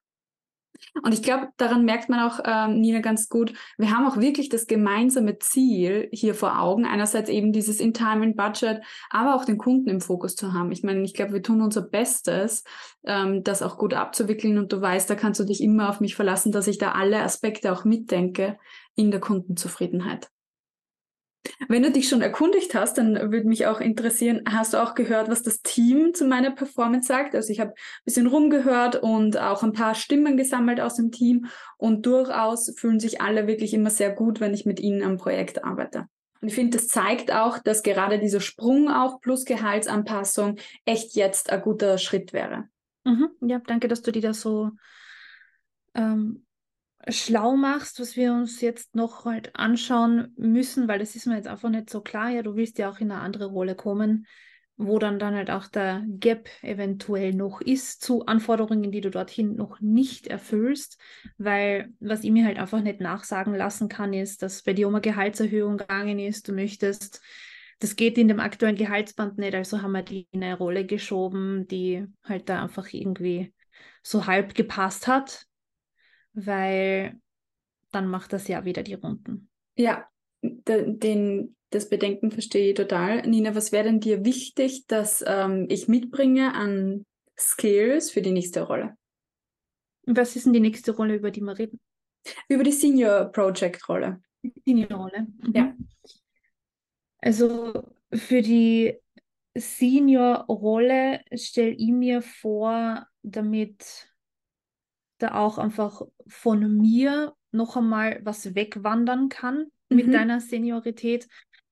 Und 1.03 1.13
ich 1.13 1.21
glaube, 1.21 1.49
daran 1.57 1.85
merkt 1.85 2.09
man 2.09 2.19
auch, 2.19 2.39
ähm, 2.45 2.79
Nina, 2.79 2.99
ganz 2.99 3.29
gut, 3.29 3.53
wir 3.77 3.91
haben 3.91 4.07
auch 4.07 4.17
wirklich 4.17 4.49
das 4.49 4.67
gemeinsame 4.67 5.39
Ziel 5.39 6.09
hier 6.11 6.35
vor 6.35 6.59
Augen. 6.59 6.85
Einerseits 6.85 7.29
eben 7.29 7.51
dieses 7.51 7.79
In-Time, 7.79 8.23
In-Budget, 8.23 8.81
aber 9.09 9.35
auch 9.35 9.45
den 9.45 9.57
Kunden 9.57 9.89
im 9.89 10.01
Fokus 10.01 10.35
zu 10.35 10.53
haben. 10.53 10.71
Ich 10.71 10.83
meine, 10.83 11.01
ich 11.01 11.13
glaube, 11.13 11.33
wir 11.33 11.43
tun 11.43 11.61
unser 11.61 11.81
Bestes, 11.81 12.63
ähm, 13.05 13.43
das 13.43 13.61
auch 13.61 13.77
gut 13.77 13.93
abzuwickeln. 13.93 14.57
Und 14.57 14.71
du 14.71 14.81
weißt, 14.81 15.09
da 15.09 15.15
kannst 15.15 15.39
du 15.39 15.45
dich 15.45 15.61
immer 15.61 15.89
auf 15.89 15.99
mich 15.99 16.15
verlassen, 16.15 16.51
dass 16.51 16.67
ich 16.67 16.77
da 16.77 16.93
alle 16.93 17.21
Aspekte 17.21 17.71
auch 17.71 17.85
mitdenke 17.85 18.57
in 18.95 19.11
der 19.11 19.19
Kundenzufriedenheit. 19.19 20.29
Wenn 21.67 21.83
du 21.83 21.91
dich 21.91 22.07
schon 22.09 22.21
erkundigt 22.21 22.75
hast, 22.75 22.97
dann 22.97 23.15
würde 23.31 23.47
mich 23.47 23.67
auch 23.67 23.79
interessieren, 23.79 24.41
hast 24.49 24.73
du 24.73 24.81
auch 24.81 24.95
gehört, 24.95 25.29
was 25.29 25.43
das 25.43 25.61
Team 25.61 26.13
zu 26.13 26.25
meiner 26.25 26.51
Performance 26.51 27.07
sagt? 27.07 27.35
Also 27.35 27.51
ich 27.51 27.59
habe 27.59 27.71
ein 27.71 28.05
bisschen 28.05 28.27
rumgehört 28.27 28.95
und 28.97 29.37
auch 29.37 29.63
ein 29.63 29.73
paar 29.73 29.95
Stimmen 29.95 30.37
gesammelt 30.37 30.79
aus 30.79 30.95
dem 30.95 31.11
Team 31.11 31.47
und 31.77 32.05
durchaus 32.05 32.73
fühlen 32.77 32.99
sich 32.99 33.21
alle 33.21 33.47
wirklich 33.47 33.73
immer 33.73 33.89
sehr 33.89 34.11
gut, 34.11 34.39
wenn 34.39 34.53
ich 34.53 34.65
mit 34.65 34.79
ihnen 34.79 35.03
am 35.03 35.17
Projekt 35.17 35.63
arbeite. 35.63 36.05
Und 36.41 36.49
ich 36.49 36.55
finde, 36.55 36.77
das 36.77 36.87
zeigt 36.87 37.31
auch, 37.33 37.59
dass 37.59 37.83
gerade 37.83 38.19
dieser 38.19 38.41
Sprung 38.41 38.89
auch 38.89 39.19
plus 39.21 39.45
Gehaltsanpassung 39.45 40.57
echt 40.85 41.15
jetzt 41.15 41.49
ein 41.49 41.61
guter 41.61 41.97
Schritt 41.97 42.33
wäre. 42.33 42.65
Mhm. 43.03 43.29
Ja, 43.41 43.59
danke, 43.65 43.87
dass 43.87 44.01
du 44.01 44.11
dir 44.11 44.21
das 44.21 44.41
so 44.41 44.71
ähm, 45.95 46.44
schlau 47.07 47.55
machst, 47.55 47.99
was 47.99 48.15
wir 48.15 48.33
uns 48.33 48.61
jetzt 48.61 48.95
noch 48.95 49.25
halt 49.25 49.55
anschauen 49.55 50.33
müssen, 50.37 50.87
weil 50.87 50.99
das 50.99 51.15
ist 51.15 51.27
mir 51.27 51.35
jetzt 51.35 51.47
einfach 51.47 51.69
nicht 51.69 51.89
so 51.89 52.01
klar. 52.01 52.29
Ja, 52.29 52.41
du 52.41 52.55
willst 52.55 52.77
ja 52.77 52.89
auch 52.89 52.99
in 52.99 53.11
eine 53.11 53.21
andere 53.21 53.45
Rolle 53.45 53.75
kommen, 53.75 54.25
wo 54.77 54.99
dann 54.99 55.19
dann 55.19 55.35
halt 55.35 55.51
auch 55.51 55.67
der 55.67 56.03
Gap 56.07 56.49
eventuell 56.61 57.33
noch 57.33 57.61
ist 57.61 58.01
zu 58.01 58.25
Anforderungen, 58.25 58.91
die 58.91 59.01
du 59.01 59.09
dorthin 59.09 59.55
noch 59.55 59.79
nicht 59.79 60.27
erfüllst, 60.27 60.99
weil 61.37 61.93
was 61.99 62.23
ich 62.23 62.31
mir 62.31 62.45
halt 62.45 62.57
einfach 62.57 62.81
nicht 62.81 62.99
nachsagen 62.99 63.55
lassen 63.55 63.87
kann, 63.87 64.13
ist, 64.13 64.41
dass 64.41 64.63
bei 64.63 64.73
dir 64.73 64.87
um 64.87 64.95
eine 64.95 65.01
Gehaltserhöhung 65.01 65.77
gegangen 65.77 66.19
ist, 66.19 66.47
du 66.47 66.53
möchtest 66.53 67.21
das 67.79 67.97
geht 67.97 68.17
in 68.17 68.29
dem 68.29 68.39
aktuellen 68.39 68.77
Gehaltsband 68.77 69.37
nicht, 69.37 69.53
also 69.53 69.81
haben 69.81 69.91
wir 69.91 70.01
die 70.01 70.29
in 70.31 70.41
eine 70.41 70.57
Rolle 70.57 70.85
geschoben, 70.85 71.67
die 71.67 72.05
halt 72.23 72.47
da 72.47 72.63
einfach 72.63 72.87
irgendwie 72.93 73.53
so 74.01 74.27
halb 74.27 74.55
gepasst 74.55 75.07
hat 75.07 75.45
weil 76.35 77.19
dann 77.91 78.07
macht 78.07 78.33
das 78.33 78.47
ja 78.47 78.65
wieder 78.65 78.83
die 78.83 78.93
Runden. 78.93 79.49
Ja, 79.77 80.07
den, 80.41 81.55
das 81.69 81.89
Bedenken 81.89 82.31
verstehe 82.31 82.69
ich 82.69 82.75
total. 82.75 83.21
Nina, 83.27 83.55
was 83.55 83.71
wäre 83.71 83.85
denn 83.85 83.99
dir 83.99 84.23
wichtig, 84.25 84.85
dass 84.87 85.23
ähm, 85.25 85.67
ich 85.69 85.87
mitbringe 85.87 86.53
an 86.53 87.05
Skills 87.37 88.11
für 88.11 88.21
die 88.21 88.31
nächste 88.31 88.61
Rolle? 88.61 88.95
Was 90.05 90.35
ist 90.35 90.45
denn 90.45 90.53
die 90.53 90.59
nächste 90.59 90.91
Rolle, 90.91 91.15
über 91.15 91.31
die 91.31 91.41
wir 91.41 91.57
reden? 91.57 91.79
Über 92.47 92.63
die 92.63 92.71
Senior 92.71 93.25
Project 93.25 93.87
Rolle. 93.89 94.21
Senior 94.65 94.91
Rolle. 94.91 95.27
Mhm. 95.41 95.53
Ja. 95.53 95.73
Also 97.19 97.83
für 98.13 98.41
die 98.41 98.99
Senior 99.55 100.45
Rolle 100.47 101.21
stelle 101.33 101.71
ich 101.71 101.91
mir 101.91 102.21
vor, 102.21 103.07
damit 103.23 104.14
da 105.17 105.35
auch 105.35 105.57
einfach 105.57 106.01
von 106.27 106.77
mir 106.77 107.33
noch 107.51 107.77
einmal 107.77 108.19
was 108.23 108.55
wegwandern 108.55 109.29
kann 109.29 109.67
mhm. 109.89 109.95
mit 109.95 110.13
deiner 110.13 110.41
Seniorität, 110.41 111.27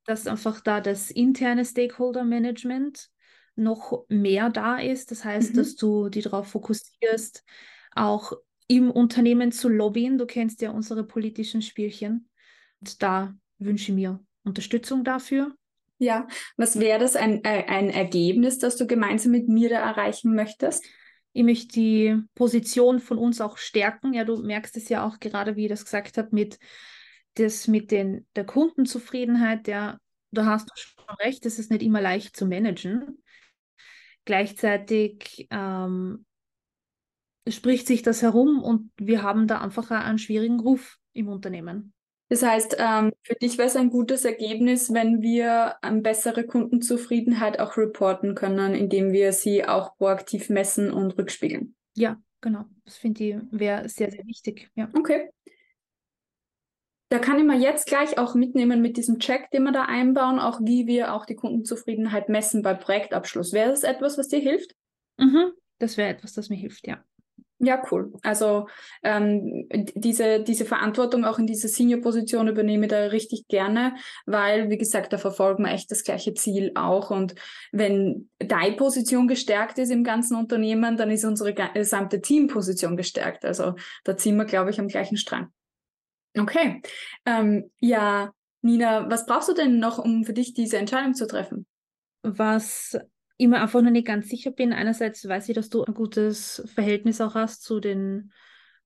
dass 0.05 0.27
einfach 0.27 0.61
da 0.61 0.81
das 0.81 1.11
interne 1.11 1.65
Stakeholder 1.65 2.23
Management 2.23 3.09
noch 3.55 4.05
mehr 4.09 4.49
da 4.49 4.77
ist. 4.77 5.11
Das 5.11 5.23
heißt, 5.23 5.53
mhm. 5.53 5.57
dass 5.57 5.75
du 5.75 6.09
die 6.09 6.21
darauf 6.21 6.47
fokussierst, 6.47 7.43
auch 7.95 8.33
im 8.67 8.89
Unternehmen 8.89 9.51
zu 9.51 9.69
lobbyen. 9.69 10.17
Du 10.17 10.25
kennst 10.25 10.61
ja 10.61 10.71
unsere 10.71 11.03
politischen 11.03 11.61
Spielchen. 11.61 12.29
Und 12.79 13.01
da 13.03 13.35
wünsche 13.59 13.91
ich 13.91 13.95
mir 13.95 14.19
Unterstützung 14.43 15.03
dafür. 15.03 15.55
Ja, 15.99 16.27
was 16.57 16.79
wäre 16.79 16.99
das 16.99 17.15
ein, 17.15 17.43
äh, 17.43 17.65
ein 17.67 17.89
Ergebnis, 17.89 18.57
das 18.57 18.75
du 18.75 18.87
gemeinsam 18.87 19.31
mit 19.31 19.47
mir 19.47 19.69
da 19.69 19.79
erreichen 19.79 20.35
möchtest? 20.35 20.85
Ich 21.33 21.43
möchte 21.43 21.67
die 21.73 22.21
Position 22.35 22.99
von 22.99 23.17
uns 23.17 23.41
auch 23.41 23.57
stärken. 23.57 24.13
Ja, 24.13 24.23
du 24.23 24.37
merkst 24.37 24.77
es 24.77 24.87
ja 24.89 25.05
auch 25.05 25.19
gerade, 25.19 25.55
wie 25.55 25.63
ich 25.63 25.69
das 25.69 25.83
gesagt 25.83 26.17
habe, 26.17 26.29
mit, 26.31 26.59
das, 27.33 27.67
mit 27.67 27.91
den, 27.91 28.27
der 28.35 28.45
Kundenzufriedenheit. 28.45 29.67
Ja, 29.67 29.97
du 30.31 30.45
hast 30.45 30.69
schon 30.75 31.15
recht, 31.19 31.45
es 31.45 31.59
ist 31.59 31.71
nicht 31.71 31.83
immer 31.83 32.01
leicht 32.01 32.37
zu 32.37 32.45
managen. 32.45 33.23
Gleichzeitig 34.25 35.47
ähm, 35.49 36.25
spricht 37.47 37.87
sich 37.87 38.03
das 38.03 38.21
herum 38.21 38.61
und 38.63 38.91
wir 38.97 39.23
haben 39.23 39.47
da 39.47 39.59
einfach 39.59 39.91
einen 39.91 40.19
schwierigen 40.19 40.59
Ruf 40.59 40.97
im 41.13 41.27
Unternehmen. 41.27 41.93
Das 42.33 42.41
heißt, 42.41 42.77
ähm, 42.79 43.13
für 43.21 43.35
dich 43.35 43.59
wäre 43.59 43.67
es 43.67 43.75
ein 43.75 43.91
gutes 43.91 44.25
Ergebnis, 44.25 44.91
wenn 44.91 45.21
wir 45.21 45.75
eine 45.83 46.01
bessere 46.01 46.47
Kundenzufriedenheit 46.47 47.59
auch 47.59 47.77
reporten 47.77 48.33
können, 48.33 48.73
indem 48.73 49.11
wir 49.11 49.33
sie 49.33 49.65
auch 49.65 49.95
proaktiv 49.97 50.49
messen 50.49 50.91
und 50.91 51.15
rückspiegeln. 51.15 51.75
Ja, 51.93 52.19
genau. 52.41 52.65
Das 52.85 52.97
finde 52.97 53.23
ich 53.23 53.35
wäre 53.51 53.87
sehr, 53.87 54.09
sehr 54.09 54.25
wichtig. 54.25 54.71
Ja. 54.73 54.89
Okay. 54.97 55.29
Da 57.09 57.19
kann 57.19 57.37
ich 57.37 57.45
mal 57.45 57.61
jetzt 57.61 57.85
gleich 57.85 58.17
auch 58.17 58.33
mitnehmen 58.33 58.81
mit 58.81 58.97
diesem 58.97 59.19
Check, 59.19 59.51
den 59.51 59.61
wir 59.61 59.71
da 59.71 59.83
einbauen, 59.83 60.39
auch 60.39 60.59
wie 60.59 60.87
wir 60.87 61.13
auch 61.13 61.27
die 61.27 61.35
Kundenzufriedenheit 61.35 62.29
messen 62.29 62.63
bei 62.63 62.73
Projektabschluss. 62.73 63.53
Wäre 63.53 63.69
das 63.69 63.83
etwas, 63.83 64.17
was 64.17 64.29
dir 64.29 64.39
hilft? 64.39 64.75
Mhm, 65.19 65.51
das 65.77 65.97
wäre 65.97 66.09
etwas, 66.09 66.33
das 66.33 66.49
mir 66.49 66.57
hilft, 66.57 66.87
ja. 66.87 67.03
Ja, 67.59 67.81
cool. 67.91 68.11
Also 68.23 68.67
ähm, 69.03 69.69
diese, 69.95 70.41
diese 70.41 70.65
Verantwortung 70.65 71.23
auch 71.23 71.39
in 71.39 71.47
dieser 71.47 71.69
Senior-Position 71.69 72.47
übernehme 72.49 72.87
ich 72.87 72.91
da 72.91 73.05
richtig 73.05 73.47
gerne, 73.47 73.95
weil, 74.25 74.69
wie 74.69 74.77
gesagt, 74.77 75.13
da 75.13 75.17
verfolgen 75.17 75.63
wir 75.63 75.71
echt 75.71 75.89
das 75.89 76.03
gleiche 76.03 76.33
Ziel 76.33 76.71
auch. 76.75 77.09
Und 77.09 77.35
wenn 77.71 78.29
deine 78.39 78.75
Position 78.75 79.27
gestärkt 79.27 79.77
ist 79.77 79.91
im 79.91 80.03
ganzen 80.03 80.35
Unternehmen, 80.35 80.97
dann 80.97 81.09
ist 81.09 81.23
unsere 81.23 81.53
gesamte 81.53 82.19
Teamposition 82.19 82.97
gestärkt. 82.97 83.45
Also 83.45 83.75
da 84.03 84.17
ziehen 84.17 84.35
wir, 84.35 84.45
glaube 84.45 84.71
ich, 84.71 84.79
am 84.79 84.87
gleichen 84.87 85.17
Strang. 85.17 85.47
Okay. 86.37 86.81
Ähm, 87.25 87.71
ja, 87.79 88.33
Nina, 88.61 89.09
was 89.09 89.25
brauchst 89.25 89.49
du 89.49 89.53
denn 89.53 89.79
noch, 89.79 89.99
um 89.99 90.25
für 90.25 90.33
dich 90.33 90.53
diese 90.53 90.77
Entscheidung 90.77 91.13
zu 91.13 91.27
treffen? 91.27 91.65
Was 92.23 92.97
ich 93.37 93.47
mir 93.47 93.61
einfach 93.61 93.81
noch 93.81 93.91
nicht 93.91 94.07
ganz 94.07 94.29
sicher 94.29 94.51
bin. 94.51 94.73
Einerseits 94.73 95.27
weiß 95.27 95.49
ich, 95.49 95.55
dass 95.55 95.69
du 95.69 95.83
ein 95.83 95.93
gutes 95.93 96.63
Verhältnis 96.73 97.21
auch 97.21 97.35
hast 97.35 97.63
zu 97.63 97.79
den, 97.79 98.31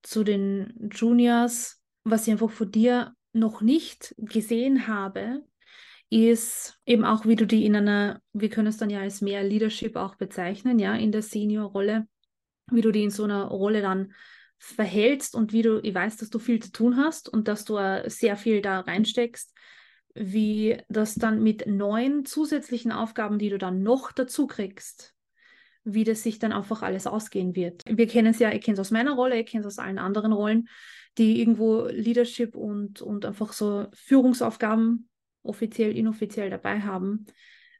zu 0.02 0.24
den 0.24 0.90
Juniors. 0.92 1.82
Was 2.04 2.28
ich 2.28 2.32
einfach 2.32 2.50
von 2.50 2.72
dir 2.72 3.14
noch 3.34 3.62
nicht 3.62 4.16
gesehen 4.18 4.88
habe, 4.88 5.44
ist 6.10 6.80
eben 6.86 7.04
auch, 7.04 7.26
wie 7.26 7.36
du 7.36 7.46
die 7.46 7.66
in 7.66 7.76
einer, 7.76 8.22
wir 8.32 8.50
können 8.50 8.68
es 8.68 8.78
dann 8.78 8.90
ja 8.90 9.02
als 9.02 9.22
mehr 9.22 9.44
Leadership 9.44 9.98
auch 9.98 10.16
bezeichnen, 10.16 10.80
ja, 10.80 10.96
in 10.96 11.12
der 11.12 11.22
Senior-Rolle, 11.22 12.08
wie 12.72 12.82
du 12.82 12.92
die 12.92 13.04
in 13.04 13.12
so 13.12 13.26
einer 13.26 13.44
Rolle 13.44 13.82
dann 13.82 14.14
verhältst 14.58 15.36
und 15.36 15.52
wie 15.52 15.62
du, 15.62 15.80
ich 15.84 15.94
weiß, 15.94 16.18
dass 16.18 16.30
du 16.30 16.40
viel 16.40 16.62
zu 16.62 16.72
tun 16.72 16.98
hast 16.98 17.30
und 17.30 17.48
dass 17.48 17.66
du 17.66 17.78
sehr 18.08 18.38
viel 18.38 18.62
da 18.62 18.80
reinsteckst 18.80 19.54
wie 20.20 20.78
das 20.90 21.16
dann 21.16 21.42
mit 21.44 21.68
neuen 21.68 22.26
zusätzlichen 22.26 22.92
Aufgaben, 22.92 23.40
die 23.40 23.50
du 23.50 23.58
dann 23.58 23.84
noch 23.84 24.12
dazu 24.12 24.48
kriegst, 24.48 25.16
wie 25.84 26.04
das 26.04 26.24
sich 26.24 26.40
dann 26.40 26.52
einfach 26.52 26.82
alles 26.82 27.08
ausgehen 27.08 27.56
wird. 27.56 27.84
Wir 27.88 28.08
kennen 28.08 28.32
es 28.32 28.40
ja, 28.40 28.52
ich 28.52 28.62
kenne 28.62 28.74
es 28.74 28.80
aus 28.80 28.92
meiner 28.92 29.14
Rolle, 29.14 29.40
ich 29.40 29.48
kenne 29.48 29.62
es 29.62 29.68
aus 29.68 29.80
allen 29.80 30.00
anderen 30.00 30.34
Rollen, 30.34 30.68
die 31.18 31.40
irgendwo 31.40 31.86
Leadership 31.86 32.56
und, 32.56 33.02
und 33.02 33.26
einfach 33.26 33.54
so 33.54 33.88
Führungsaufgaben 33.94 35.10
offiziell, 35.44 35.96
inoffiziell 35.96 36.50
dabei 36.50 36.82
haben, 36.82 37.26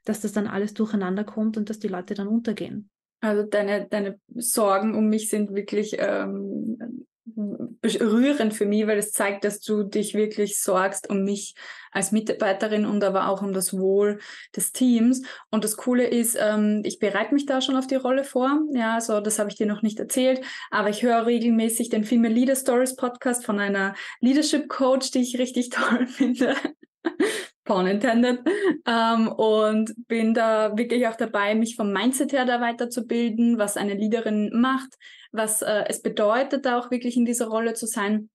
dass 0.04 0.20
das 0.20 0.32
dann 0.32 0.46
alles 0.46 0.74
durcheinander 0.74 1.24
kommt 1.24 1.56
und 1.56 1.70
dass 1.70 1.78
die 1.78 1.88
Leute 1.88 2.14
dann 2.14 2.28
untergehen. 2.28 2.90
Also 3.20 3.42
deine, 3.42 3.86
deine 3.88 4.20
Sorgen 4.34 4.94
um 4.94 5.08
mich 5.08 5.28
sind 5.28 5.54
wirklich 5.54 5.96
ähm, 5.98 7.06
berührend 7.34 8.54
für 8.54 8.66
mich, 8.66 8.86
weil 8.86 8.98
es 8.98 9.12
zeigt, 9.12 9.44
dass 9.44 9.60
du 9.60 9.82
dich 9.82 10.14
wirklich 10.14 10.60
sorgst 10.60 11.10
um 11.10 11.24
mich 11.24 11.54
als 11.90 12.12
Mitarbeiterin 12.12 12.84
und 12.84 13.02
aber 13.04 13.28
auch 13.28 13.42
um 13.42 13.52
das 13.52 13.76
Wohl 13.76 14.18
des 14.54 14.72
Teams. 14.72 15.22
Und 15.50 15.64
das 15.64 15.76
Coole 15.76 16.06
ist, 16.06 16.36
ähm, 16.40 16.82
ich 16.84 16.98
bereite 16.98 17.34
mich 17.34 17.46
da 17.46 17.60
schon 17.60 17.76
auf 17.76 17.86
die 17.86 17.96
Rolle 17.96 18.24
vor. 18.24 18.60
Ja, 18.72 18.94
also 18.94 19.20
das 19.20 19.38
habe 19.38 19.50
ich 19.50 19.56
dir 19.56 19.66
noch 19.66 19.82
nicht 19.82 19.98
erzählt, 19.98 20.40
aber 20.70 20.90
ich 20.90 21.02
höre 21.02 21.26
regelmäßig 21.26 21.88
den 21.88 22.04
Female 22.04 22.34
Leader 22.34 22.56
Stories 22.56 22.96
Podcast 22.96 23.44
von 23.44 23.58
einer 23.58 23.94
Leadership 24.20 24.68
Coach, 24.68 25.10
die 25.10 25.20
ich 25.20 25.38
richtig 25.38 25.70
toll 25.70 26.06
finde. 26.06 26.54
Pun 27.68 27.86
intended. 27.86 28.40
Ähm, 28.86 29.28
und 29.28 29.94
bin 30.08 30.34
da 30.34 30.76
wirklich 30.76 31.06
auch 31.06 31.16
dabei, 31.16 31.54
mich 31.54 31.76
vom 31.76 31.92
Mindset 31.92 32.32
her 32.32 32.46
da 32.46 32.60
weiterzubilden, 32.60 33.58
was 33.58 33.76
eine 33.76 33.94
Leaderin 33.94 34.50
macht, 34.54 34.94
was 35.30 35.62
äh, 35.62 35.84
es 35.86 36.02
bedeutet, 36.02 36.64
da 36.64 36.78
auch 36.78 36.90
wirklich 36.90 37.16
in 37.16 37.26
dieser 37.26 37.46
Rolle 37.48 37.74
zu 37.74 37.86
sein 37.86 38.30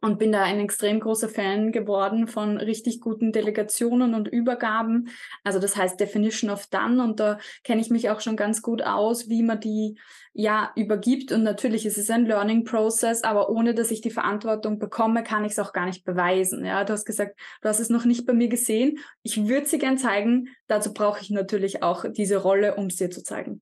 und 0.00 0.18
bin 0.18 0.32
da 0.32 0.42
ein 0.42 0.60
extrem 0.60 1.00
großer 1.00 1.28
Fan 1.28 1.72
geworden 1.72 2.26
von 2.26 2.56
richtig 2.56 3.00
guten 3.00 3.32
Delegationen 3.32 4.14
und 4.14 4.28
Übergaben. 4.28 5.10
Also 5.44 5.58
das 5.58 5.76
heißt 5.76 6.00
Definition 6.00 6.50
of 6.50 6.66
Done 6.68 7.02
und 7.02 7.20
da 7.20 7.38
kenne 7.64 7.80
ich 7.80 7.90
mich 7.90 8.10
auch 8.10 8.20
schon 8.20 8.36
ganz 8.36 8.62
gut 8.62 8.82
aus, 8.82 9.28
wie 9.28 9.42
man 9.42 9.60
die 9.60 9.98
ja 10.32 10.72
übergibt 10.76 11.32
und 11.32 11.42
natürlich 11.42 11.86
ist 11.86 11.98
es 11.98 12.08
ein 12.10 12.26
Learning 12.26 12.64
Process, 12.64 13.22
aber 13.24 13.50
ohne 13.50 13.74
dass 13.74 13.90
ich 13.90 14.00
die 14.00 14.10
Verantwortung 14.10 14.78
bekomme, 14.78 15.22
kann 15.22 15.44
ich 15.44 15.52
es 15.52 15.58
auch 15.58 15.72
gar 15.72 15.86
nicht 15.86 16.04
beweisen. 16.04 16.64
Ja, 16.64 16.84
du 16.84 16.92
hast 16.92 17.04
gesagt, 17.04 17.38
du 17.62 17.68
hast 17.68 17.80
es 17.80 17.90
noch 17.90 18.04
nicht 18.04 18.26
bei 18.26 18.32
mir 18.32 18.48
gesehen. 18.48 18.98
Ich 19.22 19.48
würde 19.48 19.66
sie 19.66 19.78
gern 19.78 19.98
zeigen. 19.98 20.48
Dazu 20.68 20.92
brauche 20.92 21.20
ich 21.20 21.30
natürlich 21.30 21.82
auch 21.82 22.04
diese 22.10 22.36
Rolle, 22.36 22.76
um 22.76 22.86
es 22.86 22.96
dir 22.96 23.10
zu 23.10 23.22
zeigen. 23.22 23.60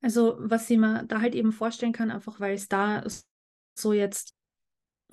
Also 0.00 0.36
was 0.38 0.70
ich 0.70 0.78
mir 0.78 1.04
da 1.08 1.20
halt 1.20 1.34
eben 1.34 1.52
vorstellen 1.52 1.92
kann, 1.92 2.10
einfach 2.10 2.38
weil 2.38 2.54
es 2.54 2.68
da 2.68 3.02
so 3.74 3.92
jetzt 3.92 4.37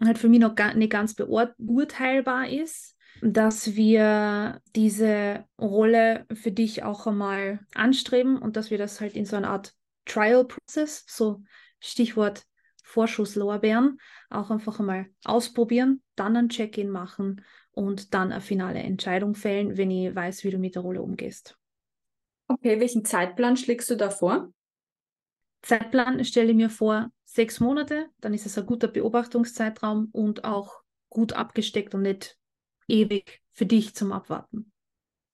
halt 0.03 0.17
für 0.17 0.29
mich 0.29 0.39
noch 0.39 0.55
gar 0.55 0.73
nicht 0.73 0.91
ganz 0.91 1.15
beurteilbar 1.15 2.49
ist, 2.49 2.95
dass 3.21 3.75
wir 3.75 4.61
diese 4.75 5.45
Rolle 5.59 6.25
für 6.33 6.51
dich 6.51 6.83
auch 6.83 7.07
einmal 7.07 7.59
anstreben 7.73 8.37
und 8.37 8.57
dass 8.57 8.71
wir 8.71 8.77
das 8.77 8.99
halt 8.99 9.15
in 9.15 9.25
so 9.25 9.35
einer 9.35 9.49
Art 9.49 9.73
Trial-Prozess, 10.05 11.05
so 11.07 11.41
Stichwort 11.79 12.45
Vorschusslorbeeren, 12.83 13.99
auch 14.29 14.51
einfach 14.51 14.79
einmal 14.79 15.07
ausprobieren, 15.23 16.01
dann 16.15 16.37
ein 16.37 16.49
Check-in 16.49 16.89
machen 16.89 17.43
und 17.71 18.13
dann 18.13 18.31
eine 18.31 18.41
finale 18.41 18.79
Entscheidung 18.79 19.33
fällen, 19.33 19.75
wenn 19.75 19.91
ich 19.91 20.13
weiß, 20.13 20.43
wie 20.43 20.51
du 20.51 20.59
mit 20.59 20.75
der 20.75 20.83
Rolle 20.83 21.01
umgehst. 21.01 21.57
Okay, 22.47 22.79
welchen 22.79 23.03
Zeitplan 23.03 23.57
schlägst 23.57 23.89
du 23.89 23.95
da 23.95 24.11
vor? 24.11 24.53
Zeitplan 25.65 26.24
stelle 26.24 26.53
mir 26.53 26.69
vor 26.69 27.10
sechs 27.25 27.60
Monate, 27.60 28.07
dann 28.22 28.34
ist 28.34 28.45
es 28.45 28.57
ein 28.57 28.65
guter 28.65 28.88
Beobachtungszeitraum 28.88 30.10
und 30.12 30.45
auch 30.45 30.81
gut 31.10 31.34
abgesteckt 31.34 31.95
und 31.95 32.03
nicht 32.03 32.38
ewig 32.88 33.41
für 33.51 33.65
dich 33.65 33.95
zum 33.95 34.12
Abwarten. 34.12 34.72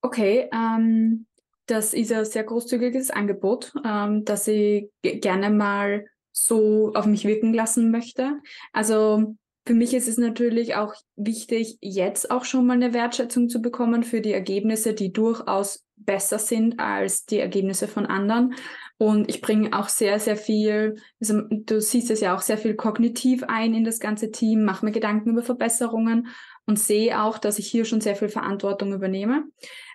Okay, 0.02 0.50
ähm, 0.54 1.28
das 1.66 1.94
ist 1.94 2.12
ein 2.12 2.26
sehr 2.26 2.44
großzügiges 2.44 3.12
Angebot, 3.12 3.74
ähm, 3.86 4.26
das 4.26 4.48
ich 4.48 4.90
gerne 5.04 5.50
mal 5.50 6.06
so 6.32 6.94
auf 6.94 7.06
mich 7.06 7.26
wirken 7.26 7.54
lassen 7.54 7.92
möchte. 7.92 8.40
Also 8.72 9.36
für 9.68 9.74
mich 9.74 9.94
ist 9.94 10.08
es 10.08 10.18
natürlich 10.18 10.76
auch 10.76 10.96
wichtig, 11.16 11.78
jetzt 11.82 12.32
auch 12.32 12.46
schon 12.46 12.66
mal 12.66 12.74
eine 12.74 12.94
Wertschätzung 12.94 13.48
zu 13.48 13.62
bekommen 13.62 14.04
für 14.04 14.22
die 14.22 14.34
Ergebnisse, 14.34 14.94
die 14.94 15.14
durchaus 15.14 15.86
besser 15.96 16.40
sind 16.40 16.80
als 16.80 17.26
die 17.26 17.38
Ergebnisse 17.38 17.88
von 17.88 18.08
anderen. 18.08 18.56
Und 19.02 19.30
ich 19.30 19.42
bringe 19.42 19.74
auch 19.74 19.90
sehr, 19.90 20.20
sehr 20.20 20.38
viel, 20.38 21.02
also 21.20 21.42
du 21.50 21.82
siehst 21.82 22.12
es 22.12 22.20
ja 22.20 22.36
auch 22.36 22.44
sehr 22.44 22.60
viel 22.60 22.76
kognitiv 22.76 23.42
ein 23.48 23.74
in 23.74 23.84
das 23.84 24.00
ganze 24.00 24.30
Team, 24.30 24.64
mache 24.64 24.86
mir 24.86 24.92
Gedanken 24.92 25.32
über 25.32 25.42
Verbesserungen 25.42 26.28
und 26.68 26.78
sehe 26.78 27.20
auch, 27.20 27.40
dass 27.40 27.58
ich 27.58 27.66
hier 27.68 27.86
schon 27.86 28.00
sehr 28.00 28.16
viel 28.16 28.30
Verantwortung 28.30 28.94
übernehme. 28.94 29.46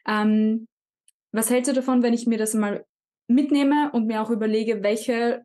Ähm, 0.09 0.67
was 1.31 1.51
hältst 1.51 1.71
du 1.71 1.73
davon, 1.73 2.03
wenn 2.03 2.15
ich 2.15 2.27
mir 2.27 2.37
das 2.37 2.55
mal 2.55 2.85
mitnehme 3.29 3.93
und 3.93 4.09
mir 4.09 4.21
auch 4.21 4.31
überlege, 4.31 4.83
welche 4.83 5.45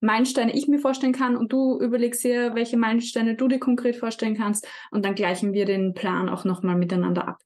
Meilensteine 0.00 0.52
ich 0.52 0.66
mir 0.66 0.80
vorstellen 0.80 1.12
kann 1.12 1.36
und 1.36 1.52
du 1.52 1.78
überlegst 1.78 2.24
dir, 2.24 2.56
welche 2.56 2.78
Meilensteine 2.78 3.36
du 3.36 3.46
dir 3.46 3.60
konkret 3.60 3.94
vorstellen 3.94 4.36
kannst 4.36 4.66
und 4.90 5.04
dann 5.04 5.14
gleichen 5.14 5.52
wir 5.52 5.66
den 5.66 5.94
Plan 5.94 6.28
auch 6.28 6.44
nochmal 6.44 6.74
miteinander 6.74 7.28
ab. 7.28 7.38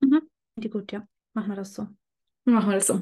Mhm. 0.00 0.22
Gut, 0.70 0.90
ja. 0.90 1.06
Machen 1.34 1.50
wir 1.50 1.56
das 1.56 1.74
so. 1.74 1.86
Machen 2.44 2.70
wir 2.70 2.74
das 2.74 2.88
so. 2.88 3.00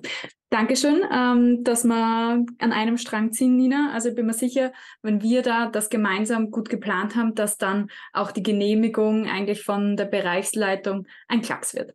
Dankeschön, 0.50 1.02
ähm, 1.10 1.64
dass 1.64 1.84
wir 1.84 1.94
an 1.94 2.72
einem 2.72 2.98
Strang 2.98 3.32
ziehen, 3.32 3.56
Nina. 3.56 3.92
Also 3.92 4.10
ich 4.10 4.14
bin 4.14 4.26
mir 4.26 4.34
sicher, 4.34 4.72
wenn 5.02 5.22
wir 5.22 5.42
da 5.42 5.66
das 5.66 5.88
gemeinsam 5.88 6.50
gut 6.50 6.68
geplant 6.68 7.16
haben, 7.16 7.34
dass 7.34 7.56
dann 7.56 7.88
auch 8.12 8.32
die 8.32 8.42
Genehmigung 8.42 9.26
eigentlich 9.26 9.62
von 9.62 9.96
der 9.96 10.06
Bereichsleitung 10.06 11.06
ein 11.28 11.40
Klacks 11.40 11.74
wird. 11.74 11.94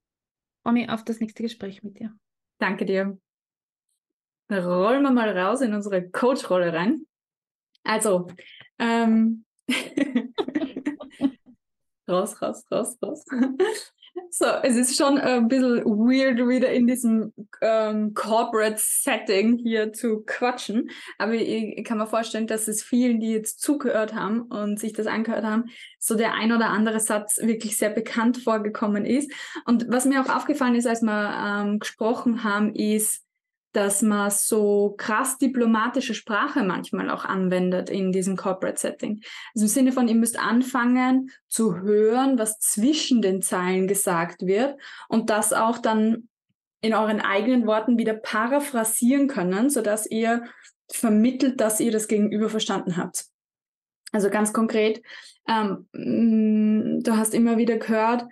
Freue 0.64 0.92
auf 0.92 1.04
das 1.04 1.20
nächste 1.20 1.44
Gespräch 1.44 1.84
mit 1.84 2.00
dir. 2.00 2.16
Danke 2.60 2.86
dir 2.86 3.18
rollen 4.52 5.04
wir 5.04 5.12
mal 5.12 5.38
raus 5.38 5.62
in 5.62 5.74
unsere 5.74 6.10
Coach-Rolle 6.10 6.74
rein. 6.74 7.06
Also, 7.84 8.28
ähm, 8.80 9.46
raus, 12.08 12.42
raus, 12.42 12.66
raus, 12.72 12.98
raus. 13.02 13.26
So, 14.38 14.48
es 14.64 14.76
ist 14.76 14.98
schon 14.98 15.18
ein 15.18 15.48
bisschen 15.48 15.86
weird, 15.86 16.40
wieder 16.40 16.70
in 16.70 16.88
diesem 16.88 17.32
ähm, 17.62 18.14
Corporate 18.14 18.76
Setting 18.78 19.60
hier 19.60 19.94
zu 19.94 20.24
quatschen. 20.26 20.90
Aber 21.18 21.36
ich, 21.36 21.86
kann 21.86 22.00
mir 22.00 22.06
vorstellen, 22.06 22.46
dass 22.46 22.68
es 22.68 22.84
vielen, 22.84 23.22
die 23.22 23.32
jetzt 23.32 23.62
zugehört 23.62 24.14
haben 24.14 24.42
und 24.42 24.78
sich 24.78 24.92
das 24.92 25.08
angehört 25.08 25.46
haben, 25.46 25.70
so 26.00 26.16
der 26.16 26.34
ein 26.34 26.52
oder 26.52 26.68
andere 26.68 27.00
Satz 27.00 27.38
wirklich 27.38 27.78
sehr 27.78 27.92
bekannt 27.92 28.36
vorgekommen 28.36 29.06
ist. 29.06 29.32
Und 29.66 29.86
was 29.88 30.04
mir 30.04 30.22
auch 30.22 30.36
aufgefallen 30.36 30.76
ist, 30.76 30.88
als 30.88 31.02
wir 31.02 31.64
ähm, 31.64 31.80
gesprochen 31.80 32.44
haben, 32.44 32.76
ist, 32.76 33.25
dass 33.76 34.02
man 34.02 34.32
so 34.32 34.96
krass 34.98 35.38
diplomatische 35.38 36.14
Sprache 36.14 36.64
manchmal 36.64 37.10
auch 37.10 37.26
anwendet 37.26 37.90
in 37.90 38.14
diesem 38.14 38.38
Corporate 38.38 38.80
Setting. 38.80 39.22
Also 39.54 39.66
im 39.66 39.70
Sinne 39.70 39.92
von, 39.92 40.08
ihr 40.08 40.16
müsst 40.16 40.40
anfangen 40.40 41.30
zu 41.50 41.82
hören, 41.82 42.40
was 42.40 42.60
zwischen 42.60 43.22
den 43.22 43.42
Zeilen 43.42 43.88
gesagt 43.88 44.46
wird 44.46 44.80
und 45.10 45.30
das 45.30 45.52
auch 45.52 45.78
dann 45.78 46.30
in 46.80 46.94
euren 46.94 47.20
eigenen 47.20 47.68
Worten 47.68 47.98
wieder 47.98 48.14
paraphrasieren 48.14 49.28
können, 49.28 49.70
sodass 49.70 50.10
ihr 50.10 50.44
vermittelt, 50.90 51.60
dass 51.60 51.80
ihr 51.80 51.92
das 51.92 52.08
Gegenüber 52.08 52.50
verstanden 52.50 52.96
habt. 52.96 53.26
Also 54.12 54.30
ganz 54.30 54.54
konkret, 54.54 55.02
ähm, 55.50 55.88
mm, 55.92 57.04
du 57.04 57.18
hast 57.18 57.34
immer 57.34 57.58
wieder 57.58 57.78
gehört, 57.78 58.24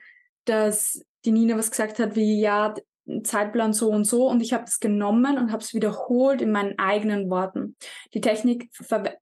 dass 0.45 1.03
die 1.25 1.31
Nina 1.31 1.57
was 1.57 1.71
gesagt 1.71 1.99
hat, 1.99 2.15
wie 2.15 2.39
ja, 2.39 2.75
Zeitplan 3.23 3.73
so 3.73 3.89
und 3.89 4.05
so 4.05 4.27
und 4.27 4.41
ich 4.41 4.53
habe 4.53 4.63
es 4.63 4.79
genommen 4.79 5.37
und 5.37 5.51
habe 5.51 5.61
es 5.61 5.73
wiederholt 5.73 6.41
in 6.41 6.51
meinen 6.51 6.79
eigenen 6.79 7.29
Worten. 7.29 7.75
Die 8.13 8.21
Technik 8.21 8.69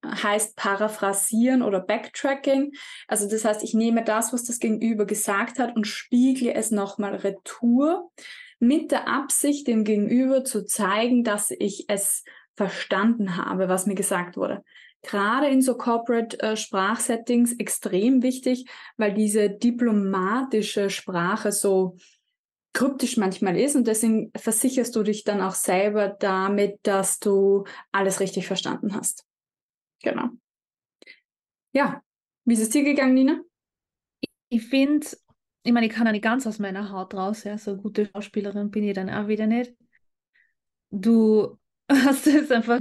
heißt 0.06 0.56
Paraphrasieren 0.56 1.63
oder 1.63 1.80
Backtracking. 1.80 2.74
Also 3.08 3.28
das 3.30 3.44
heißt, 3.44 3.63
ich 3.63 3.74
nehme 3.74 4.04
das, 4.04 4.34
was 4.34 4.44
das 4.44 4.60
Gegenüber 4.60 5.06
gesagt 5.06 5.60
hat 5.60 5.76
und 5.76 5.88
spiegle 5.88 6.54
es 6.54 6.72
nochmal 6.72 7.15
retour 7.15 8.12
mit 8.60 8.91
der 8.91 9.08
Absicht, 9.08 9.67
dem 9.67 9.84
Gegenüber 9.84 10.44
zu 10.44 10.63
zeigen, 10.65 11.24
dass 11.24 11.50
ich 11.50 11.86
es 11.88 12.24
verstanden 12.56 13.38
habe, 13.38 13.70
was 13.70 13.88
mir 13.88 13.96
gesagt 13.96 14.38
wurde. 14.38 14.63
Gerade 15.02 15.48
in 15.48 15.63
so 15.63 15.76
Corporate 15.76 16.39
äh, 16.41 16.56
extrem 17.58 18.22
wichtig, 18.22 18.65
weil 18.98 19.13
diese 19.15 19.50
diplomatische 19.50 20.91
Sprache 20.91 21.52
so 21.52 21.96
kryptisch 22.74 23.18
manchmal 23.18 23.58
ist 23.58 23.76
und 23.76 23.88
deswegen 23.88 24.32
versicherst 24.36 24.96
du 24.96 25.04
dich 25.04 25.24
dann 25.24 25.42
auch 25.42 25.56
selber 25.56 26.10
damit, 26.10 26.80
dass 26.84 27.20
du 27.20 27.66
alles 27.92 28.20
richtig 28.20 28.48
verstanden 28.48 28.96
hast. 28.96 29.26
Genau. 30.02 30.30
Ja, 31.74 32.02
wie 32.46 32.54
ist 32.54 32.62
es 32.62 32.70
dir 32.70 32.84
gegangen, 32.84 33.14
Nina? 33.14 33.42
Ich 34.50 34.68
finde, 34.68 35.08
ich 35.64 35.72
meine, 35.72 35.88
ich 35.88 35.94
kann 35.94 36.06
ja 36.06 36.12
nicht 36.12 36.24
ganz 36.24 36.48
aus 36.48 36.60
meiner 36.60 36.92
Haut 36.92 37.14
raus, 37.14 37.44
ja, 37.44 37.58
so 37.58 37.78
gute 37.78 38.08
Schauspielerin 38.08 38.72
bin 38.72 38.84
ich 38.84 38.94
dann 38.94 39.10
auch 39.10 39.28
wieder 39.28 39.48
nicht. 39.48 39.74
Du 40.92 41.58
hast 41.92 42.28
es 42.28 42.52
einfach 42.52 42.80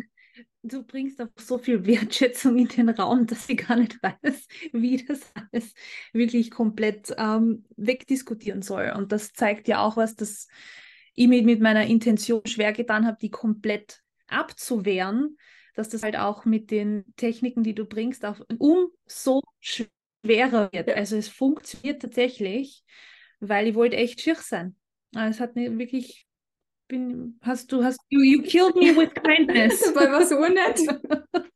du 0.63 0.83
bringst 0.83 1.21
auch 1.21 1.29
so 1.37 1.59
viel 1.59 1.87
Wertschätzung 1.87 2.59
in 2.59 2.69
den 2.69 2.89
Raum, 2.91 3.27
dass 3.27 3.49
ich 3.49 3.59
gar 3.59 3.77
nicht 3.77 4.03
weiß, 4.03 4.47
wie 4.73 5.05
das 5.05 5.21
alles 5.35 5.75
wirklich 6.13 6.51
komplett 6.51 7.15
ähm, 7.17 7.65
wegdiskutieren 7.77 8.63
soll. 8.63 8.93
Und 8.97 9.13
das 9.13 9.33
zeigt 9.33 9.69
ja 9.69 9.81
auch 9.81 9.97
was, 9.97 10.17
dass 10.17 10.49
ich 11.15 11.29
mir 11.29 11.43
mit 11.43 11.61
meiner 11.61 11.87
Intention 11.87 12.43
schwer 12.47 12.73
getan 12.73 13.07
habe, 13.07 13.19
die 13.21 13.31
komplett 13.31 14.01
abzuwehren, 14.29 15.37
dass 15.75 15.89
das 15.89 16.03
halt 16.03 16.17
auch 16.17 16.45
mit 16.45 16.71
den 16.71 17.05
Techniken, 17.17 17.63
die 17.63 17.75
du 17.75 17.85
bringst, 17.85 18.25
auch 18.25 18.41
umso 18.59 19.43
schwerer 19.61 20.71
wird. 20.73 20.91
Also 20.91 21.17
es 21.17 21.29
funktioniert 21.29 22.03
tatsächlich, 22.03 22.85
weil 23.41 23.69
ich 23.69 23.75
wollte 23.75 23.97
echt 23.97 24.21
schier 24.21 24.37
sein. 24.37 24.77
Es 25.15 25.41
hat 25.41 25.57
mir 25.57 25.77
wirklich 25.79 26.29
bin, 26.91 27.39
hast 27.41 27.73
du, 27.73 27.83
hast 27.83 28.01
you, 28.11 28.21
you 28.21 28.43
killed 28.43 28.75
me 28.77 28.95
with 28.95 29.15
kindness. 29.15 29.81
Weil 29.95 30.13
war 30.13 30.27
so 30.27 30.39
nett. 30.41 30.81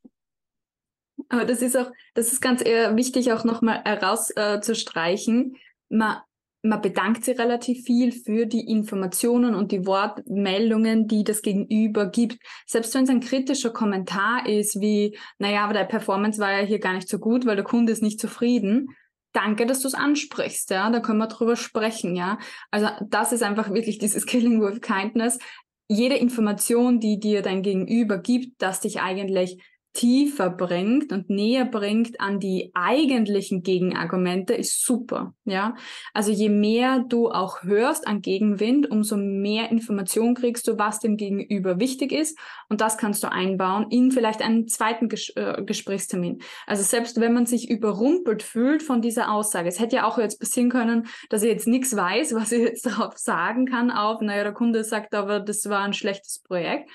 Aber 1.29 1.45
das 1.45 1.61
ist 1.61 1.77
auch, 1.77 1.91
das 2.13 2.31
ist 2.31 2.41
ganz 2.41 2.65
eher 2.65 2.95
wichtig, 2.95 3.31
auch 3.31 3.43
nochmal 3.43 3.81
herauszustreichen. 3.83 5.55
Äh, 5.55 5.59
man, 5.89 6.17
man 6.61 6.81
bedankt 6.81 7.25
sich 7.25 7.37
relativ 7.37 7.83
viel 7.83 8.11
für 8.11 8.45
die 8.45 8.69
Informationen 8.71 9.55
und 9.55 9.71
die 9.71 9.85
Wortmeldungen, 9.85 11.07
die 11.07 11.23
das 11.23 11.41
Gegenüber 11.41 12.07
gibt. 12.07 12.37
Selbst 12.65 12.95
wenn 12.95 13.03
es 13.03 13.09
ein 13.09 13.19
kritischer 13.19 13.71
Kommentar 13.71 14.47
ist, 14.47 14.79
wie, 14.79 15.17
naja, 15.37 15.63
aber 15.63 15.73
der 15.73 15.85
Performance 15.85 16.39
war 16.39 16.51
ja 16.51 16.65
hier 16.65 16.79
gar 16.79 16.93
nicht 16.93 17.09
so 17.09 17.19
gut, 17.19 17.45
weil 17.45 17.55
der 17.55 17.65
Kunde 17.65 17.91
ist 17.91 18.03
nicht 18.03 18.19
zufrieden, 18.19 18.89
danke, 19.35 19.65
dass 19.65 19.81
du 19.81 19.87
es 19.87 19.93
ansprichst, 19.93 20.69
ja, 20.69 20.89
da 20.89 20.99
können 20.99 21.19
wir 21.19 21.27
drüber 21.27 21.55
sprechen, 21.55 22.15
ja. 22.15 22.39
Also 22.71 22.89
das 23.07 23.31
ist 23.31 23.43
einfach 23.43 23.73
wirklich 23.73 23.97
dieses 23.97 24.25
Killing 24.27 24.61
with 24.61 24.81
Kindness. 24.81 25.39
Jede 25.87 26.15
Information, 26.15 26.99
die 26.99 27.19
dir 27.19 27.41
dein 27.41 27.61
Gegenüber 27.61 28.17
gibt, 28.17 28.61
dass 28.61 28.79
dich 28.79 29.01
eigentlich 29.01 29.61
tiefer 29.95 30.49
bringt 30.49 31.11
und 31.11 31.29
näher 31.29 31.65
bringt 31.65 32.19
an 32.19 32.39
die 32.39 32.71
eigentlichen 32.75 33.63
Gegenargumente, 33.63 34.53
ist 34.53 34.85
super. 34.85 35.33
Ja, 35.45 35.75
also 36.13 36.31
je 36.31 36.49
mehr 36.49 37.05
du 37.07 37.29
auch 37.29 37.63
hörst 37.63 38.05
an 38.05 38.21
Gegenwind, 38.21 38.91
umso 38.91 39.15
mehr 39.15 39.71
Information 39.71 40.35
kriegst 40.35 40.67
du, 40.67 40.77
was 40.77 40.99
dem 40.99 41.17
Gegenüber 41.17 41.79
wichtig 41.79 42.11
ist. 42.11 42.37
Und 42.69 42.81
das 42.81 42.97
kannst 42.97 43.23
du 43.23 43.31
einbauen 43.31 43.87
in 43.89 44.11
vielleicht 44.11 44.41
einen 44.41 44.67
zweiten 44.67 45.07
Ges 45.07 45.29
äh, 45.35 45.63
Gesprächstermin. 45.65 46.41
Also 46.67 46.83
selbst 46.83 47.19
wenn 47.19 47.33
man 47.33 47.45
sich 47.45 47.69
überrumpelt 47.69 48.43
fühlt 48.43 48.83
von 48.83 49.01
dieser 49.01 49.31
Aussage, 49.31 49.69
es 49.69 49.79
hätte 49.79 49.95
ja 49.95 50.07
auch 50.07 50.17
jetzt 50.17 50.39
passieren 50.39 50.69
können, 50.69 51.07
dass 51.29 51.41
ich 51.41 51.49
jetzt 51.49 51.67
nichts 51.67 51.95
weiß, 51.95 52.35
was 52.35 52.51
ich 52.51 52.61
jetzt 52.61 52.85
darauf 52.85 53.17
sagen 53.17 53.65
kann, 53.65 53.91
auf, 53.91 54.19
naja, 54.21 54.43
der 54.43 54.53
Kunde 54.53 54.83
sagt 54.83 55.15
aber, 55.15 55.39
das 55.39 55.69
war 55.69 55.81
ein 55.81 55.93
schlechtes 55.93 56.39
Projekt 56.39 56.89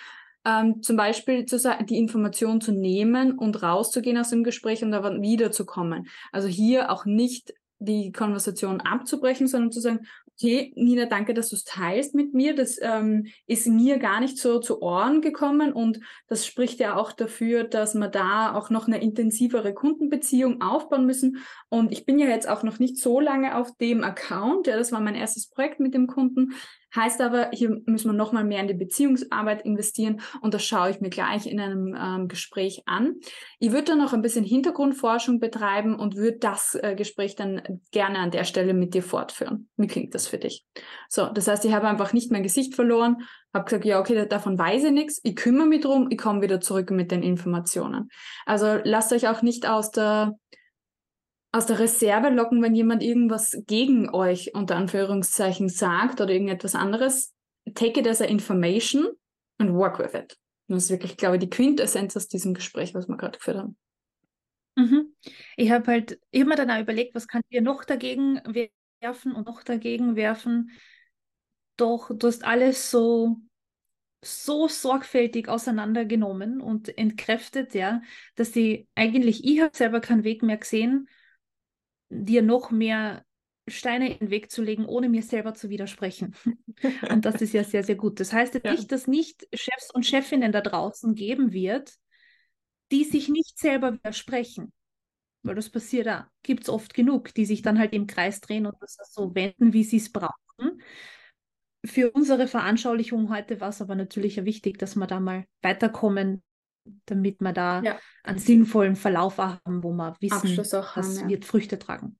ähm, 0.44 0.83
zum 0.83 0.96
Beispiel 0.96 1.44
zu, 1.46 1.59
die 1.88 1.98
Information 1.98 2.61
zu 2.61 2.72
nehmen 2.72 3.38
und 3.38 3.62
rauszugehen 3.62 4.18
aus 4.18 4.31
dem 4.31 4.44
Gespräch 4.44 4.83
und 4.83 4.94
aber 4.94 5.20
wiederzukommen. 5.20 6.09
Also 6.33 6.48
hier 6.48 6.90
auch 6.90 7.05
nicht 7.05 7.55
die 7.81 8.12
Konversation 8.12 8.81
abzubrechen, 8.81 9.48
sondern 9.48 9.72
zu 9.72 9.81
sagen, 9.81 10.07
okay, 10.35 10.72
Nina, 10.76 11.07
danke, 11.07 11.35
dass 11.35 11.48
du 11.48 11.57
es 11.57 11.64
teilst 11.64 12.14
mit 12.14 12.35
mir. 12.35 12.55
Das 12.55 12.79
ähm, 12.81 13.26
ist 13.46 13.66
mir 13.66 13.98
gar 13.98 14.20
nicht 14.20 14.38
so 14.38 14.59
zu 14.59 14.81
Ohren 14.83 15.20
gekommen 15.20 15.72
und 15.72 16.00
das 16.29 16.46
spricht 16.46 16.79
ja 16.81 16.96
auch 16.96 17.12
dafür, 17.12 17.64
dass 17.64 17.94
wir 17.94 18.09
da 18.09 18.55
auch 18.55 18.70
noch 18.70 18.87
eine 18.87 19.03
intensivere 19.03 19.74
Kundenbeziehung 19.74 20.62
aufbauen 20.62 21.07
müssen. 21.07 21.38
Und 21.68 21.92
ich 21.92 22.07
bin 22.07 22.18
ja 22.18 22.26
jetzt 22.26 22.48
auch 22.48 22.62
noch 22.62 22.79
nicht 22.79 22.98
so 22.98 23.18
lange 23.20 23.57
auf 23.57 23.76
dem 23.79 24.05
Account. 24.05 24.66
Ja, 24.66 24.76
das 24.76 24.92
war 24.92 25.00
mein 25.00 25.14
erstes 25.14 25.48
Projekt 25.48 25.81
mit 25.81 25.94
dem 25.94 26.07
Kunden. 26.07 26.53
Heißt 26.94 27.20
aber, 27.20 27.50
hier 27.53 27.81
müssen 27.87 28.09
wir 28.09 28.16
nochmal 28.16 28.44
mehr 28.44 28.61
in 28.61 28.68
die 28.68 28.74
Beziehungsarbeit 28.74 29.62
investieren 29.62 30.20
und 30.40 30.55
das 30.55 30.64
schaue 30.64 30.90
ich 30.90 31.00
mir 31.00 31.11
gleich 31.11 31.46
in 31.46 31.61
einem 31.61 31.96
ähm, 31.98 32.29
Gespräch 32.29 32.83
an. 32.87 33.16
Ich 33.59 33.72
würde 33.72 33.85
dann 33.85 33.98
noch 33.98 34.12
ein 34.12 34.22
bisschen 34.22 34.44
Hintergrundforschung 34.44 35.38
betreiben 35.38 35.94
und 35.94 36.16
würde 36.16 36.38
das 36.38 36.79
äh, 36.81 36.94
Gespräch 36.96 37.37
dann 37.37 37.81
gerne 37.92 38.18
an 38.18 38.31
der 38.31 38.44
Stelle 38.44 38.74
mit 38.74 38.94
dir 38.94 39.03
fortführen. 39.03 39.68
Wie 39.76 39.87
klingt 39.87 40.14
das 40.14 40.26
für 40.26 40.38
dich? 40.38 40.66
So, 41.09 41.26
das 41.26 41.46
heißt, 41.46 41.64
ich 41.64 41.72
habe 41.72 41.88
einfach 41.88 42.12
nicht 42.12 42.33
mein 42.33 42.42
Gesicht 42.42 42.74
verloren, 42.74 43.18
habe 43.55 43.64
gesagt, 43.64 43.85
ja, 43.85 44.00
okay, 44.00 44.26
davon 44.26 44.59
weiß 44.59 44.85
ich 44.85 44.92
nichts, 44.92 45.20
ich 45.22 45.37
kümmere 45.37 45.66
mich 45.66 45.83
drum, 45.83 46.09
ich 46.11 46.18
komme 46.18 46.42
wieder 46.42 46.61
zurück 46.61 46.90
mit 46.90 47.11
den 47.11 47.22
Informationen. 47.22 48.11
Also 48.46 48.79
lasst 48.85 49.12
euch 49.12 49.29
auch 49.29 49.42
nicht 49.42 49.68
aus 49.68 49.90
der 49.90 50.37
aus 51.52 51.66
der 51.66 51.78
Reserve 51.78 52.28
locken, 52.30 52.62
wenn 52.62 52.74
jemand 52.74 53.02
irgendwas 53.02 53.60
gegen 53.66 54.08
euch 54.14 54.54
unter 54.54 54.76
Anführungszeichen 54.76 55.68
sagt 55.68 56.20
oder 56.20 56.32
irgendetwas 56.32 56.74
anderes. 56.74 57.34
Take 57.74 58.00
it 58.00 58.06
as 58.06 58.20
a 58.20 58.24
information 58.24 59.08
and 59.58 59.72
work 59.72 59.98
with 59.98 60.14
it. 60.14 60.36
das 60.68 60.84
ist 60.84 60.90
wirklich, 60.90 61.16
glaube 61.16 61.36
ich, 61.36 61.40
die 61.40 61.50
Quintessenz 61.50 62.16
aus 62.16 62.28
diesem 62.28 62.54
Gespräch, 62.54 62.94
was 62.94 63.08
wir 63.08 63.16
gerade 63.16 63.38
geführt 63.38 63.58
haben. 63.58 63.76
Mhm. 64.76 65.14
Ich 65.56 65.70
habe 65.70 65.86
halt 65.88 66.20
immer 66.30 66.54
dann 66.54 66.70
auch 66.70 66.80
überlegt, 66.80 67.14
was 67.14 67.26
kann 67.26 67.42
ich 67.48 67.60
noch 67.60 67.84
dagegen 67.84 68.40
werfen 69.00 69.34
und 69.34 69.46
noch 69.46 69.62
dagegen 69.62 70.14
werfen. 70.14 70.70
Doch 71.76 72.10
du 72.14 72.26
hast 72.26 72.44
alles 72.44 72.90
so 72.90 73.40
so 74.22 74.68
sorgfältig 74.68 75.48
auseinandergenommen 75.48 76.60
und 76.60 76.96
entkräftet, 76.98 77.74
ja, 77.74 78.02
dass 78.34 78.52
sie 78.52 78.86
eigentlich, 78.94 79.44
ich 79.44 79.62
habe 79.62 79.74
selber 79.74 80.00
keinen 80.00 80.24
Weg 80.24 80.42
mehr 80.42 80.58
gesehen, 80.58 81.08
dir 82.11 82.42
noch 82.42 82.70
mehr 82.70 83.25
Steine 83.68 84.12
in 84.12 84.18
den 84.18 84.31
Weg 84.31 84.51
zu 84.51 84.62
legen, 84.62 84.85
ohne 84.85 85.09
mir 85.09 85.23
selber 85.23 85.55
zu 85.55 85.70
widersprechen. 85.70 86.35
und 87.11 87.25
das 87.25 87.40
ist 87.40 87.55
ja 87.55 87.64
sehr, 87.64 87.85
sehr 87.85 87.94
gut. 87.94 88.20
Das 88.20 88.33
heißt 88.33 88.61
ja. 88.62 88.73
nicht, 88.73 88.92
dass 88.92 89.07
nicht 89.07 89.46
Chefs 89.53 89.90
und 89.92 90.05
Chefinnen 90.05 90.53
da 90.53 90.61
draußen 90.61 91.14
geben 91.14 91.53
wird, 91.53 91.94
die 92.90 93.05
sich 93.05 93.29
nicht 93.29 93.59
selber 93.59 93.94
widersprechen. 93.94 94.73
Weil 95.42 95.55
das 95.55 95.70
passiert 95.70 96.07
da. 96.07 96.31
Gibt 96.42 96.64
es 96.64 96.68
oft 96.68 96.92
genug, 96.92 97.33
die 97.35 97.46
sich 97.46 97.62
dann 97.62 97.79
halt 97.79 97.92
im 97.94 98.07
Kreis 98.07 98.40
drehen 98.40 98.66
und 98.66 98.77
das 98.81 98.99
so 99.11 99.35
wenden, 99.35 99.73
wie 99.73 99.85
sie 99.85 99.96
es 99.96 100.12
brauchen. 100.12 100.83
Für 101.85 102.11
unsere 102.11 102.46
Veranschaulichung 102.46 103.31
heute 103.31 103.61
war 103.61 103.70
es 103.70 103.81
aber 103.81 103.94
natürlich 103.94 104.44
wichtig, 104.44 104.79
dass 104.79 104.96
wir 104.96 105.07
da 105.07 105.18
mal 105.18 105.46
weiterkommen, 105.62 106.42
damit 107.07 107.40
wir 107.40 107.53
da 107.53 107.83
ja. 107.83 107.98
einen 108.22 108.38
sinnvollen 108.38 108.96
Verlauf 108.96 109.38
haben, 109.38 109.83
wo 109.83 109.92
wir 109.92 110.16
wissen, 110.20 110.57
das 110.57 110.72
haben, 110.72 111.16
ja. 111.16 111.29
wird 111.29 111.44
Früchte 111.44 111.79
tragen. 111.79 112.18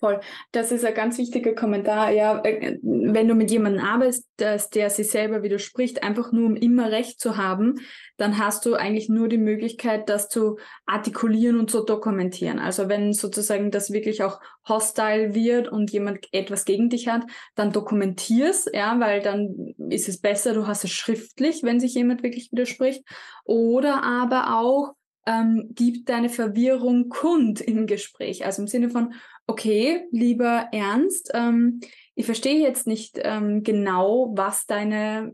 Voll. 0.00 0.20
Das 0.52 0.70
ist 0.70 0.84
ein 0.84 0.94
ganz 0.94 1.18
wichtiger 1.18 1.56
Kommentar. 1.56 2.12
Ja, 2.12 2.40
äh, 2.44 2.78
wenn 2.82 3.26
du 3.26 3.34
mit 3.34 3.50
jemandem 3.50 3.84
arbeitest, 3.84 4.28
der 4.38 4.90
sich 4.90 5.10
selber 5.10 5.42
widerspricht, 5.42 6.04
einfach 6.04 6.30
nur 6.30 6.46
um 6.46 6.54
immer 6.54 6.92
Recht 6.92 7.20
zu 7.20 7.36
haben, 7.36 7.80
dann 8.16 8.38
hast 8.38 8.64
du 8.64 8.74
eigentlich 8.74 9.08
nur 9.08 9.26
die 9.26 9.38
Möglichkeit, 9.38 10.08
das 10.08 10.28
zu 10.28 10.58
artikulieren 10.86 11.58
und 11.58 11.68
zu 11.68 11.82
dokumentieren. 11.84 12.60
Also 12.60 12.88
wenn 12.88 13.12
sozusagen 13.12 13.72
das 13.72 13.92
wirklich 13.92 14.22
auch 14.22 14.38
hostile 14.68 15.34
wird 15.34 15.66
und 15.66 15.90
jemand 15.90 16.28
etwas 16.30 16.64
gegen 16.64 16.90
dich 16.90 17.08
hat, 17.08 17.24
dann 17.56 17.72
dokumentierst, 17.72 18.70
ja, 18.72 19.00
weil 19.00 19.20
dann 19.20 19.74
ist 19.90 20.08
es 20.08 20.20
besser, 20.20 20.54
du 20.54 20.68
hast 20.68 20.84
es 20.84 20.92
schriftlich, 20.92 21.64
wenn 21.64 21.80
sich 21.80 21.94
jemand 21.94 22.22
wirklich 22.22 22.52
widerspricht. 22.52 23.02
Oder 23.44 24.04
aber 24.04 24.60
auch, 24.60 24.94
ähm, 25.28 25.68
gib 25.74 26.06
deine 26.06 26.30
Verwirrung 26.30 27.10
kund 27.10 27.60
im 27.60 27.86
Gespräch. 27.86 28.46
Also 28.46 28.62
im 28.62 28.68
Sinne 28.68 28.88
von, 28.88 29.12
okay, 29.46 30.06
lieber 30.10 30.68
Ernst, 30.72 31.30
ähm, 31.34 31.80
ich 32.14 32.24
verstehe 32.24 32.60
jetzt 32.60 32.86
nicht 32.86 33.20
ähm, 33.22 33.62
genau, 33.62 34.32
was 34.34 34.66
deine 34.66 35.32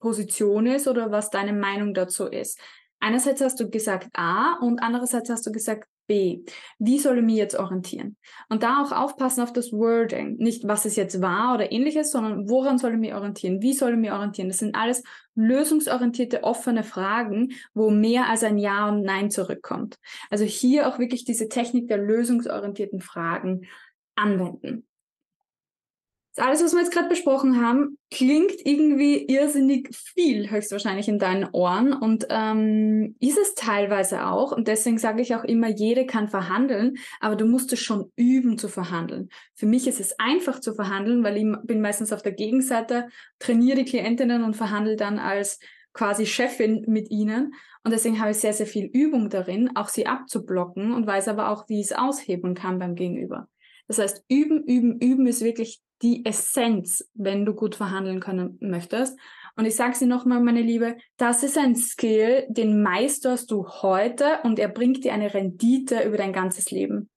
Position 0.00 0.66
ist 0.66 0.88
oder 0.88 1.12
was 1.12 1.30
deine 1.30 1.52
Meinung 1.52 1.94
dazu 1.94 2.26
ist. 2.26 2.58
Einerseits 2.98 3.40
hast 3.40 3.60
du 3.60 3.70
gesagt 3.70 4.08
A 4.14 4.58
und 4.60 4.80
andererseits 4.80 5.30
hast 5.30 5.46
du 5.46 5.52
gesagt 5.52 5.88
B. 6.06 6.44
Wie 6.78 6.98
soll 6.98 7.18
ich 7.18 7.24
mich 7.24 7.36
jetzt 7.36 7.58
orientieren? 7.58 8.16
Und 8.48 8.62
da 8.62 8.82
auch 8.82 8.92
aufpassen 8.92 9.42
auf 9.42 9.52
das 9.52 9.72
Wording. 9.72 10.36
Nicht, 10.36 10.66
was 10.66 10.84
es 10.84 10.96
jetzt 10.96 11.20
war 11.20 11.54
oder 11.54 11.72
ähnliches, 11.72 12.10
sondern 12.10 12.48
woran 12.48 12.78
soll 12.78 12.92
ich 12.92 12.98
mich 12.98 13.14
orientieren? 13.14 13.62
Wie 13.62 13.72
soll 13.72 13.92
ich 13.92 13.98
mich 13.98 14.12
orientieren? 14.12 14.48
Das 14.48 14.58
sind 14.58 14.74
alles 14.74 15.02
lösungsorientierte, 15.34 16.44
offene 16.44 16.82
Fragen, 16.82 17.52
wo 17.74 17.90
mehr 17.90 18.28
als 18.28 18.42
ein 18.44 18.58
Ja 18.58 18.88
und 18.88 19.02
Nein 19.02 19.30
zurückkommt. 19.30 19.96
Also 20.30 20.44
hier 20.44 20.88
auch 20.88 20.98
wirklich 20.98 21.24
diese 21.24 21.48
Technik 21.48 21.88
der 21.88 21.98
lösungsorientierten 21.98 23.00
Fragen 23.00 23.66
anwenden 24.14 24.86
alles, 26.38 26.62
was 26.62 26.72
wir 26.72 26.80
jetzt 26.80 26.92
gerade 26.92 27.08
besprochen 27.08 27.64
haben, 27.64 27.98
klingt 28.10 28.54
irgendwie 28.64 29.24
irrsinnig 29.26 29.94
viel, 29.94 30.50
höchstwahrscheinlich 30.50 31.08
in 31.08 31.18
deinen 31.18 31.48
Ohren. 31.52 31.92
Und 31.92 32.26
ähm, 32.30 33.16
ist 33.20 33.38
es 33.38 33.54
teilweise 33.54 34.26
auch. 34.26 34.52
Und 34.52 34.68
deswegen 34.68 34.98
sage 34.98 35.22
ich 35.22 35.34
auch 35.34 35.44
immer, 35.44 35.68
jede 35.68 36.04
kann 36.04 36.28
verhandeln, 36.28 36.96
aber 37.20 37.36
du 37.36 37.46
musst 37.46 37.72
es 37.72 37.80
schon 37.80 38.12
üben 38.16 38.58
zu 38.58 38.68
verhandeln. 38.68 39.28
Für 39.54 39.66
mich 39.66 39.86
ist 39.86 40.00
es 40.00 40.18
einfach 40.18 40.60
zu 40.60 40.74
verhandeln, 40.74 41.24
weil 41.24 41.36
ich 41.36 41.46
bin 41.64 41.80
meistens 41.80 42.12
auf 42.12 42.22
der 42.22 42.32
Gegenseite, 42.32 43.08
trainiere 43.38 43.78
die 43.78 43.84
Klientinnen 43.84 44.44
und 44.44 44.56
verhandle 44.56 44.96
dann 44.96 45.18
als 45.18 45.58
quasi 45.92 46.26
Chefin 46.26 46.84
mit 46.86 47.10
ihnen. 47.10 47.54
Und 47.82 47.92
deswegen 47.92 48.20
habe 48.20 48.32
ich 48.32 48.38
sehr, 48.38 48.52
sehr 48.52 48.66
viel 48.66 48.84
Übung 48.92 49.30
darin, 49.30 49.70
auch 49.76 49.88
sie 49.88 50.06
abzublocken 50.06 50.92
und 50.92 51.06
weiß 51.06 51.28
aber 51.28 51.50
auch, 51.50 51.68
wie 51.68 51.80
ich 51.80 51.86
es 51.86 51.92
aushebeln 51.92 52.54
kann 52.54 52.78
beim 52.78 52.94
Gegenüber. 52.94 53.48
Das 53.88 53.98
heißt, 53.98 54.24
üben, 54.28 54.64
üben, 54.64 54.98
üben 55.00 55.26
ist 55.26 55.42
wirklich 55.42 55.80
die 56.02 56.24
Essenz, 56.24 57.08
wenn 57.14 57.44
du 57.44 57.54
gut 57.54 57.74
verhandeln 57.74 58.20
können 58.20 58.58
möchtest. 58.60 59.18
Und 59.58 59.64
ich 59.64 59.74
sage 59.74 59.94
sie 59.94 60.06
nochmal, 60.06 60.40
meine 60.40 60.60
Liebe, 60.60 60.96
das 61.16 61.42
ist 61.42 61.56
ein 61.56 61.76
Skill, 61.76 62.44
den 62.50 62.82
meisterst 62.82 63.50
du 63.50 63.66
heute 63.66 64.40
und 64.42 64.58
er 64.58 64.68
bringt 64.68 65.02
dir 65.02 65.14
eine 65.14 65.32
Rendite 65.32 66.02
über 66.02 66.18
dein 66.18 66.34
ganzes 66.34 66.70
Leben. 66.70 67.08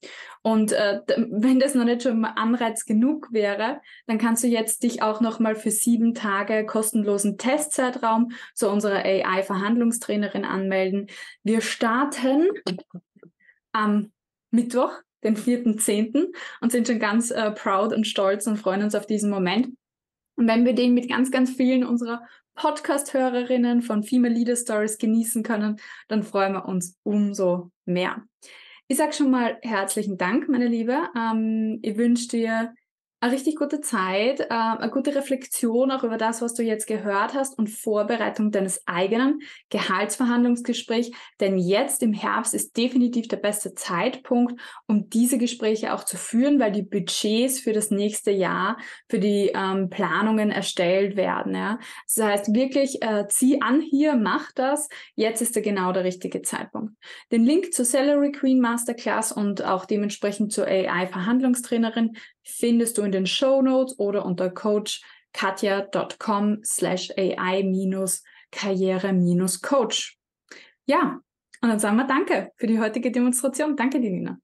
Und 0.42 0.72
äh, 0.72 1.02
wenn 1.18 1.60
das 1.60 1.76
noch 1.76 1.84
nicht 1.84 2.04
schon 2.04 2.22
mal 2.22 2.34
Anreiz 2.38 2.86
genug 2.86 3.28
wäre, 3.34 3.82
dann 4.08 4.18
kannst 4.18 4.44
du 4.44 4.48
jetzt 4.48 4.84
dich 4.84 5.02
auch 5.02 5.20
nochmal 5.20 5.56
für 5.56 5.72
sieben 5.72 6.14
Tage 6.14 6.66
kostenlosen 6.66 7.38
Testzeitraum 7.38 8.32
zu 8.56 8.70
unserer 8.70 9.04
AI-Verhandlungstrainerin 9.04 10.46
anmelden. 10.46 11.08
Wir 11.44 11.60
starten 11.60 12.48
am 13.74 14.14
Mittwoch, 14.50 14.94
den 15.24 15.36
4.10. 15.36 16.34
und 16.62 16.72
sind 16.72 16.88
schon 16.88 17.00
ganz 17.00 17.32
äh, 17.32 17.52
proud 17.52 17.94
und 17.94 18.08
stolz 18.08 18.48
und 18.48 18.58
freuen 18.58 18.84
uns 18.84 18.96
auf 18.96 19.06
diesen 19.06 19.30
Moment. 19.30 19.76
Und 20.36 20.48
wenn 20.48 20.66
wir 20.66 20.74
den 20.74 20.94
mit 20.94 21.10
ganz, 21.10 21.32
ganz 21.32 21.52
vielen 21.52 21.84
unserer 21.84 22.22
Podcast-Hörerinnen 22.56 23.82
von 23.82 24.04
Female 24.04 24.34
Leader 24.34 24.56
Stories 24.56 24.98
genießen 24.98 25.44
können, 25.44 25.80
dann 26.08 26.24
freuen 26.24 26.54
wir 26.54 26.66
uns 26.66 26.98
umso 27.04 27.72
mehr. 27.86 28.24
Ich 28.88 28.98
sage 28.98 29.14
schon 29.14 29.32
mal 29.32 29.58
herzlichen 29.62 30.18
Dank, 30.18 30.50
meine 30.50 30.68
Liebe. 30.68 31.10
Ähm, 31.16 31.80
ich 31.82 31.98
wünsche 31.98 32.28
dir 32.28 32.74
eine 33.22 33.34
richtig 33.34 33.58
gute 33.58 33.82
Zeit, 33.82 34.40
äh, 34.40 34.46
eine 34.50 34.90
gute 34.90 35.14
Reflexion 35.14 35.92
auch 35.92 36.04
über 36.04 36.18
das, 36.18 36.42
was 36.42 36.54
du 36.54 36.64
jetzt 36.64 36.88
gehört 36.88 37.34
hast 37.34 37.58
und 37.58 37.70
Vorbereitung 37.70 38.52
deines 38.52 38.88
eigenen 38.88 39.42
Gehaltsverhandlungsgesprächs. 39.70 41.12
Denn 41.40 41.58
jetzt 41.58 42.02
im 42.02 42.14
Herbst 42.14 42.54
ist 42.54 42.78
definitiv 42.78 43.28
der 43.28 43.38
beste 43.38 43.74
Zeitpunkt, 43.74 44.60
um 44.88 45.10
diese 45.10 45.38
Gespräche 45.38 45.94
auch 45.94 46.06
zu 46.06 46.16
führen, 46.16 46.60
weil 46.60 46.72
die 46.72 46.82
Budgets 46.82 47.60
für 47.60 47.74
das 47.74 47.92
nächste 47.92 48.32
Jahr, 48.32 48.78
für 49.10 49.20
die 49.20 49.52
ähm, 49.54 49.90
Planungen 49.90 50.50
erstellt 50.50 51.18
werden. 51.18 51.56
Ja. 51.56 51.80
Das 52.08 52.26
heißt 52.26 52.54
wirklich, 52.54 53.02
äh, 53.02 53.28
zieh 53.28 53.62
an 53.62 53.82
hier, 53.82 54.16
mach 54.16 54.52
das. 54.54 54.88
Jetzt 55.16 55.42
ist 55.42 55.56
der 55.56 55.64
genau 55.64 55.92
der 55.92 56.06
richtige 56.06 56.42
Zeitpunkt. 56.42 56.94
Den 57.32 57.44
Link 57.44 57.74
zur 57.74 57.84
Salary 57.86 58.32
Queen 58.32 58.62
Masterclass 58.62 59.34
und 59.34 59.64
auch 59.64 59.86
dementsprechend 59.86 60.54
zur 60.54 60.68
AI 60.68 61.08
Verhandlungstrainerin 61.08 62.16
findest 62.44 62.98
du 62.98 63.04
in 63.04 63.12
den 63.12 63.26
Show 63.26 63.62
Notes 63.62 64.00
oder 64.00 64.26
unter 64.26 64.50
coachkatja.com 64.50 66.64
slash 66.64 67.12
AI-Karriere-Coach. 67.18 70.18
Ja, 70.86 71.20
und 71.62 71.70
dann 71.70 71.80
sagen 71.80 71.98
wir 71.98 72.08
Danke 72.08 72.54
für 72.56 72.68
die 72.68 72.80
heutige 72.80 73.12
Demonstration. 73.12 73.76
Danke, 73.76 74.00
die 74.00 74.10
Nina. 74.10 74.40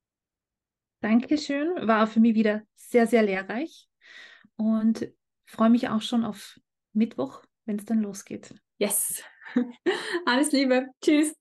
Dankeschön. 1.02 1.88
War 1.88 2.08
für 2.08 2.20
mich 2.20 2.36
wieder 2.36 2.64
sehr, 2.76 3.08
sehr 3.08 3.24
lehrreich 3.24 3.88
und 4.58 5.10
freue 5.46 5.70
mich 5.70 5.88
auch 5.90 6.02
schon 6.02 6.26
auf 6.26 6.60
Mittwoch, 6.94 7.44
wenn 7.66 7.78
es 7.78 7.86
dann 7.86 8.02
losgeht. 8.02 8.54
Yes. 8.78 9.24
Alles 10.26 10.52
Liebe. 10.52 10.88
Tschüss. 11.02 11.34